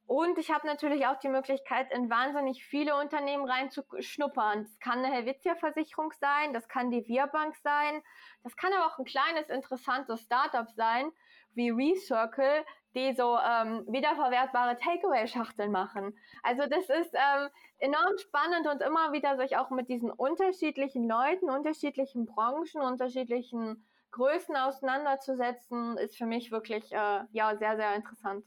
Und 0.06 0.38
ich 0.38 0.52
habe 0.52 0.66
natürlich 0.68 1.06
auch 1.06 1.18
die 1.18 1.28
Möglichkeit, 1.28 1.92
in 1.92 2.08
wahnsinnig 2.08 2.64
viele 2.64 2.96
Unternehmen 2.96 3.48
reinzuschnuppern. 3.48 4.62
Das 4.62 4.78
kann 4.78 5.04
eine 5.04 5.12
Helvetia-Versicherung 5.12 6.12
sein, 6.20 6.52
das 6.52 6.68
kann 6.68 6.92
die 6.92 7.08
Wirbank 7.08 7.56
sein, 7.56 8.02
das 8.44 8.56
kann 8.56 8.72
aber 8.72 8.86
auch 8.86 8.98
ein 9.00 9.04
kleines, 9.04 9.48
interessantes 9.48 10.20
Startup 10.20 10.70
sein, 10.70 11.10
wie 11.54 11.70
Recircle, 11.70 12.64
die 12.94 13.14
so 13.14 13.36
ähm, 13.36 13.84
wiederverwertbare 13.88 14.76
Takeaway-Schachteln 14.76 15.72
machen. 15.72 16.16
Also 16.44 16.62
das 16.66 16.88
ist 16.88 17.12
ähm, 17.14 17.48
enorm 17.78 18.16
spannend 18.18 18.68
und 18.68 18.82
immer 18.82 19.12
wieder 19.12 19.36
sich 19.36 19.56
auch 19.56 19.70
mit 19.70 19.88
diesen 19.88 20.10
unterschiedlichen 20.12 21.08
Leuten, 21.08 21.50
unterschiedlichen 21.50 22.26
Branchen, 22.26 22.80
unterschiedlichen 22.80 23.84
Größen 24.12 24.56
auseinanderzusetzen, 24.56 25.98
ist 25.98 26.16
für 26.16 26.26
mich 26.26 26.52
wirklich 26.52 26.92
äh, 26.92 27.24
ja 27.32 27.56
sehr, 27.56 27.76
sehr 27.76 27.94
interessant. 27.96 28.44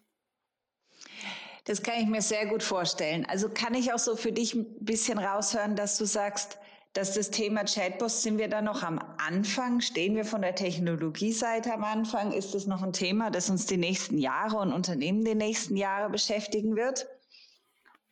Das 1.65 1.83
kann 1.83 1.95
ich 2.01 2.07
mir 2.07 2.21
sehr 2.21 2.45
gut 2.47 2.63
vorstellen. 2.63 3.25
Also 3.29 3.49
kann 3.49 3.73
ich 3.73 3.93
auch 3.93 3.99
so 3.99 4.15
für 4.15 4.31
dich 4.31 4.53
ein 4.53 4.65
bisschen 4.79 5.19
raushören, 5.19 5.75
dass 5.75 5.97
du 5.97 6.05
sagst, 6.05 6.57
dass 6.93 7.13
das 7.13 7.29
Thema 7.29 7.65
Chatbots, 7.65 8.23
sind 8.23 8.39
wir 8.39 8.47
da 8.47 8.61
noch 8.61 8.81
am 8.81 8.99
Anfang? 9.19 9.79
Stehen 9.79 10.15
wir 10.15 10.25
von 10.25 10.41
der 10.41 10.55
Technologieseite 10.55 11.71
am 11.71 11.83
Anfang? 11.83 12.31
Ist 12.31 12.55
das 12.55 12.65
noch 12.65 12.81
ein 12.81 12.93
Thema, 12.93 13.29
das 13.29 13.49
uns 13.49 13.67
die 13.67 13.77
nächsten 13.77 14.17
Jahre 14.17 14.57
und 14.57 14.73
Unternehmen 14.73 15.23
die 15.23 15.35
nächsten 15.35 15.77
Jahre 15.77 16.09
beschäftigen 16.09 16.75
wird? 16.75 17.07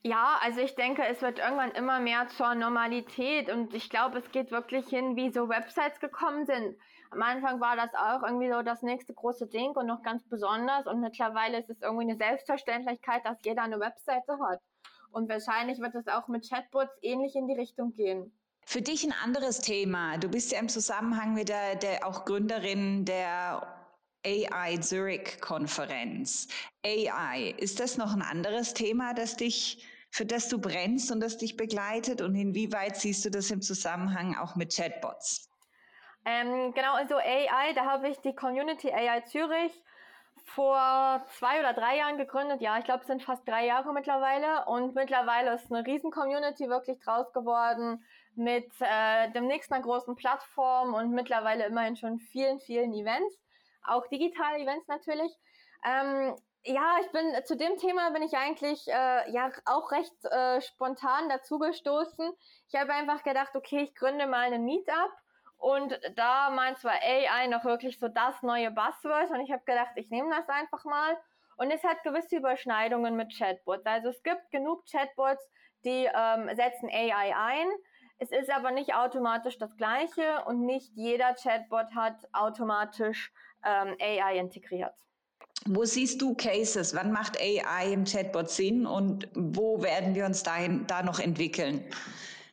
Ja, 0.03 0.37
also 0.41 0.61
ich 0.61 0.75
denke, 0.75 1.03
es 1.05 1.21
wird 1.21 1.39
irgendwann 1.39 1.71
immer 1.71 1.99
mehr 1.99 2.27
zur 2.29 2.53
Normalität 2.53 3.49
und 3.49 3.73
ich 3.73 3.89
glaube, 3.89 4.19
es 4.19 4.31
geht 4.31 4.51
wirklich 4.51 4.87
hin, 4.87 5.15
wie 5.15 5.31
so 5.31 5.49
Websites 5.49 5.99
gekommen 5.99 6.45
sind. 6.45 6.77
Am 7.11 7.21
Anfang 7.21 7.59
war 7.59 7.75
das 7.75 7.93
auch 7.93 8.23
irgendwie 8.23 8.51
so 8.51 8.61
das 8.61 8.81
nächste 8.81 9.13
große 9.13 9.47
Ding 9.47 9.71
und 9.71 9.87
noch 9.87 10.03
ganz 10.03 10.23
besonders 10.27 10.87
und 10.87 10.99
mittlerweile 10.99 11.59
ist 11.59 11.69
es 11.69 11.81
irgendwie 11.81 12.09
eine 12.09 12.17
Selbstverständlichkeit, 12.17 13.25
dass 13.25 13.37
jeder 13.43 13.63
eine 13.63 13.79
Webseite 13.79 14.37
hat. 14.39 14.59
Und 15.11 15.29
wahrscheinlich 15.29 15.79
wird 15.79 15.95
es 15.95 16.07
auch 16.07 16.27
mit 16.27 16.47
Chatbots 16.47 16.93
ähnlich 17.01 17.35
in 17.35 17.47
die 17.47 17.55
Richtung 17.55 17.93
gehen. 17.93 18.31
Für 18.65 18.81
dich 18.81 19.05
ein 19.05 19.13
anderes 19.23 19.61
Thema. 19.61 20.17
Du 20.17 20.27
bist 20.27 20.51
ja 20.51 20.59
im 20.59 20.67
Zusammenhang 20.67 21.33
mit 21.33 21.47
der, 21.47 21.75
der 21.75 22.05
auch 22.05 22.25
Gründerin 22.25 23.05
der 23.05 23.65
AI 24.25 24.77
Zurich 24.77 25.39
Konferenz. 25.39 26.49
AI, 26.85 27.55
ist 27.57 27.79
das 27.79 27.97
noch 27.97 28.13
ein 28.13 28.21
anderes 28.21 28.73
Thema, 28.73 29.13
das 29.13 29.37
dich, 29.37 29.87
für 30.11 30.25
das 30.25 30.49
du 30.49 30.59
brennst 30.59 31.11
und 31.11 31.21
das 31.21 31.37
dich 31.37 31.55
begleitet? 31.55 32.21
Und 32.21 32.35
inwieweit 32.35 32.97
siehst 32.97 33.23
du 33.23 33.31
das 33.31 33.49
im 33.51 33.61
Zusammenhang 33.61 34.35
auch 34.35 34.57
mit 34.57 34.75
Chatbots? 34.75 35.46
Ähm, 36.25 36.73
genau, 36.73 36.93
also 36.93 37.15
AI, 37.15 37.73
da 37.73 37.85
habe 37.85 38.09
ich 38.09 38.19
die 38.19 38.35
Community 38.35 38.91
AI 38.91 39.21
Zürich 39.21 39.83
vor 40.43 41.23
zwei 41.29 41.59
oder 41.59 41.73
drei 41.73 41.97
Jahren 41.97 42.17
gegründet. 42.17 42.61
Ja, 42.61 42.77
ich 42.77 42.85
glaube, 42.85 43.01
es 43.01 43.07
sind 43.07 43.23
fast 43.23 43.47
drei 43.47 43.65
Jahre 43.65 43.93
mittlerweile. 43.93 44.65
Und 44.65 44.95
mittlerweile 44.95 45.53
ist 45.53 45.71
eine 45.71 45.85
riesen 45.85 46.11
Community 46.11 46.69
wirklich 46.69 46.99
draus 46.99 47.31
geworden 47.33 48.03
mit 48.35 48.69
äh, 48.79 49.31
demnächst 49.31 49.71
einer 49.71 49.81
großen 49.81 50.15
Plattform 50.15 50.93
und 50.93 51.11
mittlerweile 51.11 51.65
immerhin 51.65 51.95
schon 51.95 52.19
vielen, 52.19 52.59
vielen 52.59 52.93
Events. 52.93 53.35
Auch 53.83 54.07
digitale 54.07 54.59
Events 54.59 54.87
natürlich. 54.87 55.31
Ähm, 55.85 56.35
ja, 56.63 56.97
ich 57.01 57.11
bin 57.11 57.33
zu 57.45 57.55
dem 57.55 57.77
Thema 57.77 58.09
bin 58.11 58.21
ich 58.23 58.35
eigentlich 58.35 58.87
äh, 58.87 59.31
ja 59.31 59.49
auch 59.65 59.91
recht 59.91 60.13
äh, 60.25 60.61
spontan 60.61 61.29
dazugestoßen. 61.29 62.31
Ich 62.67 62.75
habe 62.79 62.93
einfach 62.93 63.23
gedacht, 63.23 63.55
okay, 63.55 63.83
ich 63.83 63.95
gründe 63.95 64.27
mal 64.27 64.47
eine 64.47 64.59
Meetup 64.59 65.11
und 65.57 65.99
da 66.15 66.49
meint 66.51 66.77
zwar 66.77 66.93
AI 67.01 67.47
noch 67.47 67.65
wirklich 67.65 67.99
so 67.99 68.07
das 68.07 68.41
neue 68.43 68.71
Buzzword 68.71 69.31
und 69.31 69.41
ich 69.41 69.51
habe 69.51 69.63
gedacht, 69.65 69.91
ich 69.95 70.09
nehme 70.09 70.29
das 70.29 70.47
einfach 70.49 70.85
mal. 70.85 71.17
Und 71.57 71.71
es 71.71 71.83
hat 71.83 72.03
gewisse 72.03 72.37
Überschneidungen 72.37 73.15
mit 73.15 73.35
Chatbots. 73.35 73.85
Also 73.85 74.09
es 74.09 74.21
gibt 74.21 74.51
genug 74.51 74.85
Chatbots, 74.85 75.43
die 75.83 76.07
ähm, 76.13 76.55
setzen 76.55 76.89
AI 76.89 77.35
ein. 77.35 77.67
Es 78.19 78.31
ist 78.31 78.51
aber 78.51 78.71
nicht 78.71 78.93
automatisch 78.93 79.57
das 79.57 79.75
gleiche 79.75 80.43
und 80.45 80.65
nicht 80.65 80.91
jeder 80.95 81.33
Chatbot 81.33 81.93
hat 81.95 82.15
automatisch 82.33 83.31
ähm, 83.65 83.95
AI 83.99 84.37
integriert. 84.37 84.93
Wo 85.65 85.83
siehst 85.83 86.21
du 86.21 86.35
Cases? 86.35 86.95
Wann 86.95 87.11
macht 87.11 87.41
AI 87.41 87.91
im 87.91 88.05
Chatbot 88.05 88.49
Sinn 88.49 88.85
und 88.85 89.27
wo 89.33 89.81
werden 89.81 90.13
wir 90.13 90.25
uns 90.25 90.43
dahin, 90.43 90.85
da 90.87 91.01
noch 91.01 91.19
entwickeln? 91.19 91.83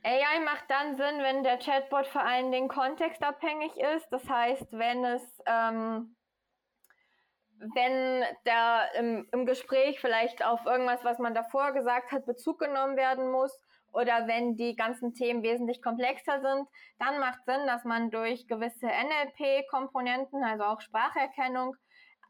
AI 0.04 0.40
macht 0.40 0.64
dann 0.68 0.96
Sinn, 0.96 1.18
wenn 1.20 1.44
der 1.44 1.58
Chatbot 1.58 2.06
vor 2.06 2.22
allen 2.22 2.52
Dingen 2.52 2.68
kontextabhängig 2.68 3.72
ist. 3.96 4.06
Das 4.10 4.28
heißt, 4.28 4.66
wenn 4.72 5.02
es, 5.02 5.22
ähm, 5.46 6.14
wenn 7.74 8.22
der 8.44 8.90
im, 8.98 9.26
im 9.32 9.46
Gespräch 9.46 9.98
vielleicht 10.00 10.44
auf 10.44 10.66
irgendwas, 10.66 11.02
was 11.04 11.18
man 11.18 11.34
davor 11.34 11.72
gesagt 11.72 12.12
hat, 12.12 12.26
Bezug 12.26 12.58
genommen 12.58 12.98
werden 12.98 13.30
muss 13.30 13.58
oder 13.94 14.26
wenn 14.26 14.56
die 14.56 14.76
ganzen 14.76 15.14
Themen 15.14 15.42
wesentlich 15.42 15.80
komplexer 15.80 16.38
sind, 16.42 16.68
dann 16.98 17.18
macht 17.18 17.42
Sinn, 17.46 17.66
dass 17.66 17.84
man 17.84 18.10
durch 18.10 18.46
gewisse 18.46 18.86
NLP-Komponenten, 18.86 20.44
also 20.44 20.64
auch 20.64 20.82
Spracherkennung, 20.82 21.76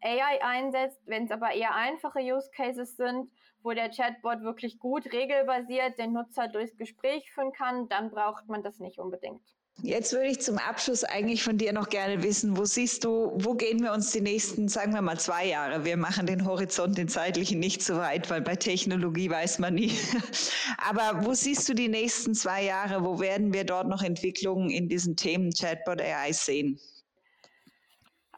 AI 0.01 0.45
einsetzt. 0.45 1.01
Wenn 1.07 1.25
es 1.25 1.33
aber 1.33 1.53
eher 1.53 1.75
einfache 1.75 2.21
Use 2.21 2.51
Cases 2.55 2.97
sind, 2.97 3.33
wo 3.65 3.73
der 3.73 3.91
Chatbot 3.91 4.43
wirklich 4.43 4.79
gut 4.79 5.13
regelbasiert 5.13 5.99
den 5.99 6.13
Nutzer 6.13 6.49
durchs 6.49 6.77
Gespräch 6.77 7.33
führen 7.33 7.53
kann, 7.53 7.89
dann 7.89 8.11
braucht 8.11 8.47
man 8.49 8.63
das 8.63 8.79
nicht 8.79 8.99
unbedingt. 8.99 9.41
Jetzt 9.83 10.13
würde 10.13 10.29
ich 10.29 10.41
zum 10.41 10.59
Abschluss 10.59 11.03
eigentlich 11.03 11.43
von 11.43 11.59
dir 11.59 11.73
noch 11.73 11.89
gerne 11.89 12.23
wissen, 12.23 12.57
wo 12.57 12.65
siehst 12.65 13.03
du, 13.03 13.33
wo 13.35 13.55
gehen 13.55 13.83
wir 13.83 13.93
uns 13.93 14.13
die 14.13 14.21
nächsten, 14.21 14.69
sagen 14.69 14.95
wir 14.95 15.03
mal, 15.03 15.19
zwei 15.19 15.47
Jahre? 15.47 15.85
Wir 15.85 15.97
machen 15.97 16.27
den 16.27 16.47
Horizont, 16.47 16.97
den 16.97 17.09
zeitlichen 17.09 17.59
nicht 17.59 17.83
so 17.83 17.97
weit, 17.97 18.31
weil 18.31 18.41
bei 18.41 18.55
Technologie 18.55 19.29
weiß 19.29 19.59
man 19.59 19.75
nie. 19.75 19.91
Aber 20.79 21.27
wo 21.27 21.35
siehst 21.35 21.69
du 21.69 21.75
die 21.75 21.89
nächsten 21.89 22.35
zwei 22.35 22.65
Jahre? 22.65 23.05
Wo 23.05 23.19
werden 23.19 23.53
wir 23.53 23.65
dort 23.65 23.89
noch 23.89 24.03
Entwicklungen 24.03 24.71
in 24.71 24.89
diesen 24.89 25.17
Themen 25.17 25.51
Chatbot 25.51 26.01
AI 26.01 26.33
sehen? 26.33 26.79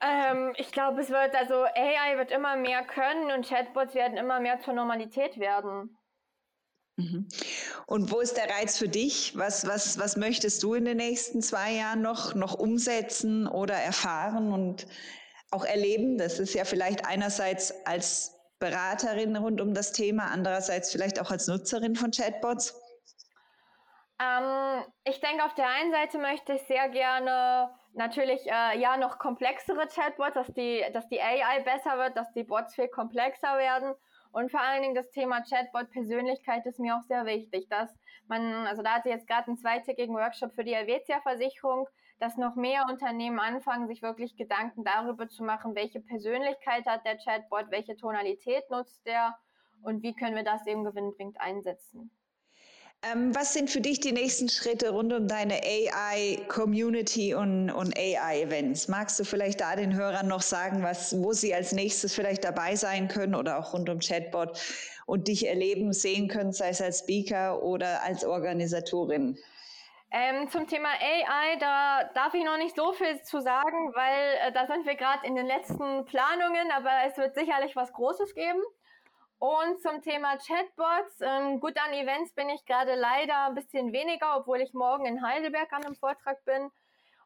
Ähm, 0.01 0.53
ich 0.57 0.73
glaube, 0.73 1.01
es 1.01 1.11
wird, 1.11 1.35
also 1.35 1.65
AI 1.65 2.17
wird 2.17 2.31
immer 2.31 2.57
mehr 2.57 2.83
können 2.85 3.31
und 3.31 3.49
Chatbots 3.49 3.95
werden 3.95 4.17
immer 4.17 4.41
mehr 4.41 4.61
zur 4.61 4.75
Normalität 4.75 5.39
werden. 5.39 5.97
Mhm. 6.97 7.29
Und 7.87 8.11
wo 8.11 8.21
ist 8.21 8.37
der 8.37 8.49
Reiz 8.49 8.79
für 8.79 8.89
dich? 8.89 9.37
Was, 9.37 9.67
was, 9.67 9.99
was 9.99 10.17
möchtest 10.17 10.63
du 10.63 10.75
in 10.75 10.87
den 10.87 10.97
nächsten 10.97 11.43
zwei 11.43 11.73
Jahren 11.73 12.03
noch, 12.03 12.35
noch 12.35 12.55
umsetzen 12.55 13.47
oder 13.47 13.75
erfahren 13.75 14.53
und 14.53 14.87
auch 15.51 15.65
erleben? 15.65 16.17
Das 16.19 16.39
ist 16.39 16.55
ja 16.55 16.65
vielleicht 16.65 17.07
einerseits 17.07 17.87
als 17.87 18.33
Beraterin 18.59 19.37
rund 19.37 19.61
um 19.61 19.75
das 19.75 19.93
Thema, 19.93 20.31
andererseits 20.31 20.91
vielleicht 20.91 21.21
auch 21.21 21.31
als 21.31 21.47
Nutzerin 21.47 21.95
von 21.97 22.11
Chatbots. 22.11 22.75
Ähm, 24.19 24.85
ich 25.05 25.21
denke, 25.21 25.45
auf 25.45 25.55
der 25.55 25.69
einen 25.69 25.93
Seite 25.93 26.19
möchte 26.19 26.55
ich 26.55 26.63
sehr 26.63 26.89
gerne 26.89 27.71
natürlich 27.97 28.47
äh, 28.47 28.79
ja 28.79 28.97
noch 28.97 29.19
komplexere 29.19 29.87
Chatbots, 29.89 30.35
dass 30.35 30.53
die, 30.53 30.85
dass 30.93 31.09
die 31.09 31.21
AI 31.21 31.61
besser 31.63 31.99
wird, 31.99 32.17
dass 32.17 32.33
die 32.33 32.45
Bots 32.45 32.75
viel 32.75 32.89
komplexer 32.89 33.59
werden. 33.59 33.95
Und 34.33 34.51
vor 34.51 34.61
allen 34.61 34.83
Dingen 34.83 34.95
das 34.95 35.11
Thema 35.11 35.43
Chatbot-Persönlichkeit 35.43 36.67
ist 36.67 36.79
mir 36.79 36.97
auch 36.97 37.03
sehr 37.03 37.25
wichtig, 37.25 37.69
dass 37.71 37.95
man, 38.29 38.67
also 38.67 38.83
da 38.83 38.95
hatte 38.95 39.09
ich 39.09 39.15
jetzt 39.15 39.27
gerade 39.27 39.49
einen 39.49 39.57
zweitägigen 39.57 40.15
Workshop 40.15 40.53
für 40.53 40.65
die 40.65 40.75
Helvetia-Versicherung, 40.75 41.89
dass 42.19 42.37
noch 42.37 42.55
mehr 42.55 42.87
Unternehmen 42.91 43.41
anfangen, 43.41 43.87
sich 43.87 44.03
wirklich 44.03 44.37
Gedanken 44.37 44.85
darüber 44.85 45.29
zu 45.29 45.43
machen, 45.43 45.75
welche 45.75 46.01
Persönlichkeit 46.01 46.87
hat 46.87 47.05
der 47.07 47.19
Chatbot, 47.19 47.71
welche 47.71 47.97
Tonalität 47.97 48.69
nutzt 48.71 49.07
der 49.07 49.37
und 49.83 50.03
wie 50.03 50.15
können 50.15 50.37
wir 50.37 50.45
das 50.45 50.67
eben 50.67 50.85
gewinnbringend 50.85 51.41
einsetzen. 51.41 52.11
Ähm, 53.03 53.35
was 53.35 53.53
sind 53.53 53.71
für 53.71 53.81
dich 53.81 54.01
die 54.01 54.13
nächsten 54.13 54.49
Schritte 54.49 54.91
rund 54.91 55.13
um 55.13 55.29
deine 55.29 55.61
AI-Community 55.63 57.35
und, 57.35 57.71
und 57.71 57.97
AI-Events? 57.97 58.89
Magst 58.89 59.21
du 59.21 59.25
vielleicht 59.25 59.61
da 59.61 59.77
den 59.77 59.95
Hörern 59.95 60.27
noch 60.27 60.43
sagen, 60.43 60.83
was, 60.83 61.17
wo 61.23 61.33
sie 61.33 61.55
als 61.55 61.73
nächstes 61.73 62.15
vielleicht 62.15 62.43
dabei 62.45 62.75
sein 62.75 63.09
können 63.09 63.35
oder 63.35 63.59
auch 63.59 63.75
rund 63.75 63.89
um 63.91 64.01
Chatbot 64.01 64.59
und 65.05 65.29
dich 65.29 65.47
erleben, 65.47 65.93
sehen 65.93 66.27
können, 66.29 66.53
sei 66.53 66.71
es 66.71 66.81
als 66.81 67.01
Speaker 67.01 67.63
oder 67.63 68.03
als 68.03 68.25
Organisatorin? 68.25 69.39
Ähm, 70.11 70.49
zum 70.49 70.67
Thema 70.67 70.89
AI, 70.89 71.57
da 71.61 72.05
darf 72.15 72.33
ich 72.33 72.45
noch 72.45 72.57
nicht 72.57 72.75
so 72.75 72.93
viel 72.93 73.21
zu 73.23 73.41
sagen, 73.41 73.93
weil 73.95 74.49
äh, 74.49 74.53
da 74.53 74.67
sind 74.67 74.87
wir 74.87 74.95
gerade 74.95 75.27
in 75.27 75.35
den 75.35 75.47
letzten 75.47 76.05
Planungen, 76.07 76.71
aber 76.75 76.91
es 77.07 77.17
wird 77.19 77.35
sicherlich 77.35 77.77
was 77.77 77.93
Großes 77.93 78.35
geben. 78.35 78.63
Und 79.39 79.83
zum 79.83 80.01
Thema 80.01 80.39
Chatbots, 80.39 81.21
ähm, 81.21 81.61
gut 81.61 81.77
an 81.77 81.93
Events 81.93 82.33
bin 82.33 82.49
ich 82.49 82.65
gerade 82.65 82.95
leider 82.95 83.47
ein 83.47 83.55
bisschen 83.55 83.93
weniger, 83.93 84.39
obwohl 84.39 84.63
ich 84.63 84.73
morgen 84.73 85.05
in 85.05 85.23
Heidelberg 85.23 85.71
an 85.73 85.85
einem 85.85 85.95
Vortrag 85.95 86.43
bin. 86.47 86.71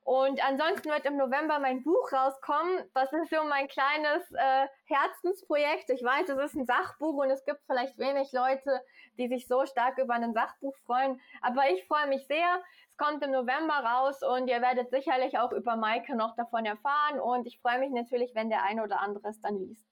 Und 0.03 0.43
ansonsten 0.45 0.91
wird 0.91 1.05
im 1.05 1.17
November 1.17 1.61
mein 1.61 1.85
Buch 1.85 2.13
rauskommen. 2.13 2.91
Das 2.95 3.13
ist 3.13 3.31
so 3.31 3.45
mein 3.45 3.69
kleines 3.69 4.29
äh, 4.33 4.67
Herzensprojekt. 4.87 5.91
Ich 5.91 6.03
weiß, 6.03 6.29
es 6.31 6.39
ist 6.39 6.57
ein 6.57 6.67
Sachbuch 6.67 7.15
und 7.23 7.31
es 7.31 7.45
gibt 7.45 7.61
vielleicht 7.67 7.97
wenig 7.97 8.33
Leute, 8.33 8.83
die 9.19 9.29
sich 9.29 9.47
so 9.47 9.65
stark 9.67 9.99
über 9.99 10.15
ein 10.15 10.35
Sachbuch 10.35 10.75
freuen. 10.79 11.21
Aber 11.43 11.71
ich 11.71 11.87
freue 11.87 12.09
mich 12.09 12.27
sehr. 12.27 12.61
Es 12.89 12.97
kommt 12.97 13.23
im 13.23 13.31
November 13.31 13.75
raus 13.75 14.21
und 14.23 14.49
ihr 14.49 14.61
werdet 14.61 14.91
sicherlich 14.91 15.39
auch 15.39 15.53
über 15.53 15.77
Maike 15.77 16.17
noch 16.17 16.35
davon 16.35 16.65
erfahren. 16.65 17.21
Und 17.21 17.47
ich 17.47 17.61
freue 17.61 17.79
mich 17.79 17.91
natürlich, 17.91 18.35
wenn 18.35 18.51
der 18.51 18.65
eine 18.65 18.83
oder 18.83 19.01
andere 19.01 19.29
es 19.29 19.41
dann 19.41 19.59
liest. 19.59 19.90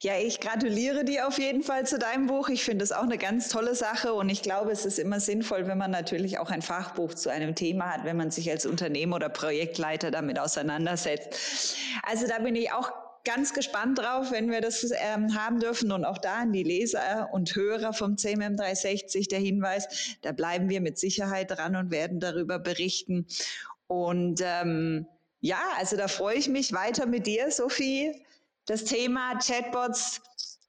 Ja, 0.00 0.18
ich 0.18 0.40
gratuliere 0.40 1.04
dir 1.04 1.26
auf 1.28 1.38
jeden 1.38 1.62
Fall 1.62 1.86
zu 1.86 1.98
deinem 1.98 2.26
Buch. 2.26 2.48
Ich 2.48 2.64
finde 2.64 2.84
es 2.84 2.92
auch 2.92 3.04
eine 3.04 3.18
ganz 3.18 3.48
tolle 3.48 3.74
Sache 3.74 4.14
und 4.14 4.28
ich 4.28 4.42
glaube, 4.42 4.70
es 4.70 4.84
ist 4.84 4.98
immer 4.98 5.20
sinnvoll, 5.20 5.66
wenn 5.66 5.78
man 5.78 5.90
natürlich 5.90 6.38
auch 6.38 6.50
ein 6.50 6.62
Fachbuch 6.62 7.14
zu 7.14 7.30
einem 7.30 7.54
Thema 7.54 7.92
hat, 7.92 8.04
wenn 8.04 8.16
man 8.16 8.30
sich 8.30 8.50
als 8.50 8.66
Unternehmer 8.66 9.16
oder 9.16 9.28
Projektleiter 9.28 10.10
damit 10.10 10.38
auseinandersetzt. 10.38 11.76
Also 12.02 12.26
da 12.26 12.38
bin 12.38 12.56
ich 12.56 12.72
auch 12.72 12.92
ganz 13.24 13.54
gespannt 13.54 13.98
drauf, 13.98 14.32
wenn 14.32 14.50
wir 14.50 14.60
das 14.60 14.84
ähm, 14.92 15.34
haben 15.36 15.60
dürfen 15.60 15.92
und 15.92 16.04
auch 16.04 16.18
da 16.18 16.38
an 16.40 16.52
die 16.52 16.64
Leser 16.64 17.28
und 17.32 17.54
Hörer 17.54 17.92
vom 17.92 18.16
CMM 18.16 18.56
360 18.56 19.28
der 19.28 19.38
Hinweis, 19.38 20.16
da 20.22 20.32
bleiben 20.32 20.68
wir 20.68 20.80
mit 20.80 20.98
Sicherheit 20.98 21.50
dran 21.50 21.76
und 21.76 21.90
werden 21.90 22.18
darüber 22.20 22.58
berichten. 22.58 23.26
Und 23.86 24.40
ähm, 24.42 25.06
ja, 25.40 25.60
also 25.78 25.96
da 25.96 26.08
freue 26.08 26.36
ich 26.36 26.48
mich 26.48 26.72
weiter 26.72 27.06
mit 27.06 27.26
dir, 27.26 27.50
Sophie, 27.50 28.24
das 28.66 28.84
Thema 28.84 29.38
Chatbots 29.38 30.20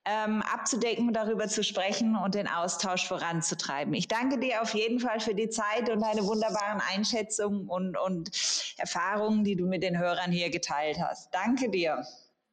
ähm, 0.06 0.41
abzudecken 0.41 1.08
und 1.08 1.13
darüber 1.13 1.47
zu 1.47 1.63
sprechen 1.63 2.15
und 2.15 2.36
den 2.36 2.47
Austausch 2.47 3.08
voranzutreiben. 3.08 3.93
Ich 3.93 4.08
danke 4.08 4.38
dir 4.38 4.62
auf 4.62 4.73
jeden 4.73 4.99
Fall 4.99 5.19
für 5.19 5.34
die 5.34 5.49
Zeit 5.49 5.89
und 5.89 6.01
deine 6.01 6.25
wunderbaren 6.25 6.82
Einschätzungen 6.93 7.69
und, 7.69 7.97
und 7.97 8.32
Erfahrungen, 8.77 9.43
die 9.43 9.56
du 9.56 9.65
mit 9.65 9.82
den 9.82 9.97
Hörern 9.97 10.32
hier 10.32 10.49
geteilt 10.49 10.99
hast. 10.99 11.34
Danke 11.34 11.69
dir. 11.69 12.06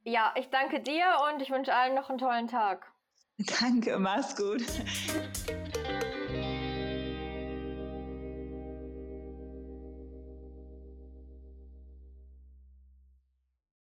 Ja, 0.04 0.32
ich 0.36 0.48
danke 0.48 0.80
dir 0.80 1.04
und 1.30 1.42
ich 1.42 1.50
wünsche 1.50 1.74
allen 1.74 1.94
noch 1.94 2.08
einen 2.08 2.18
tollen 2.18 2.48
Tag. 2.48 2.86
Danke, 3.60 3.98
mach's 3.98 4.36
gut. 4.36 4.62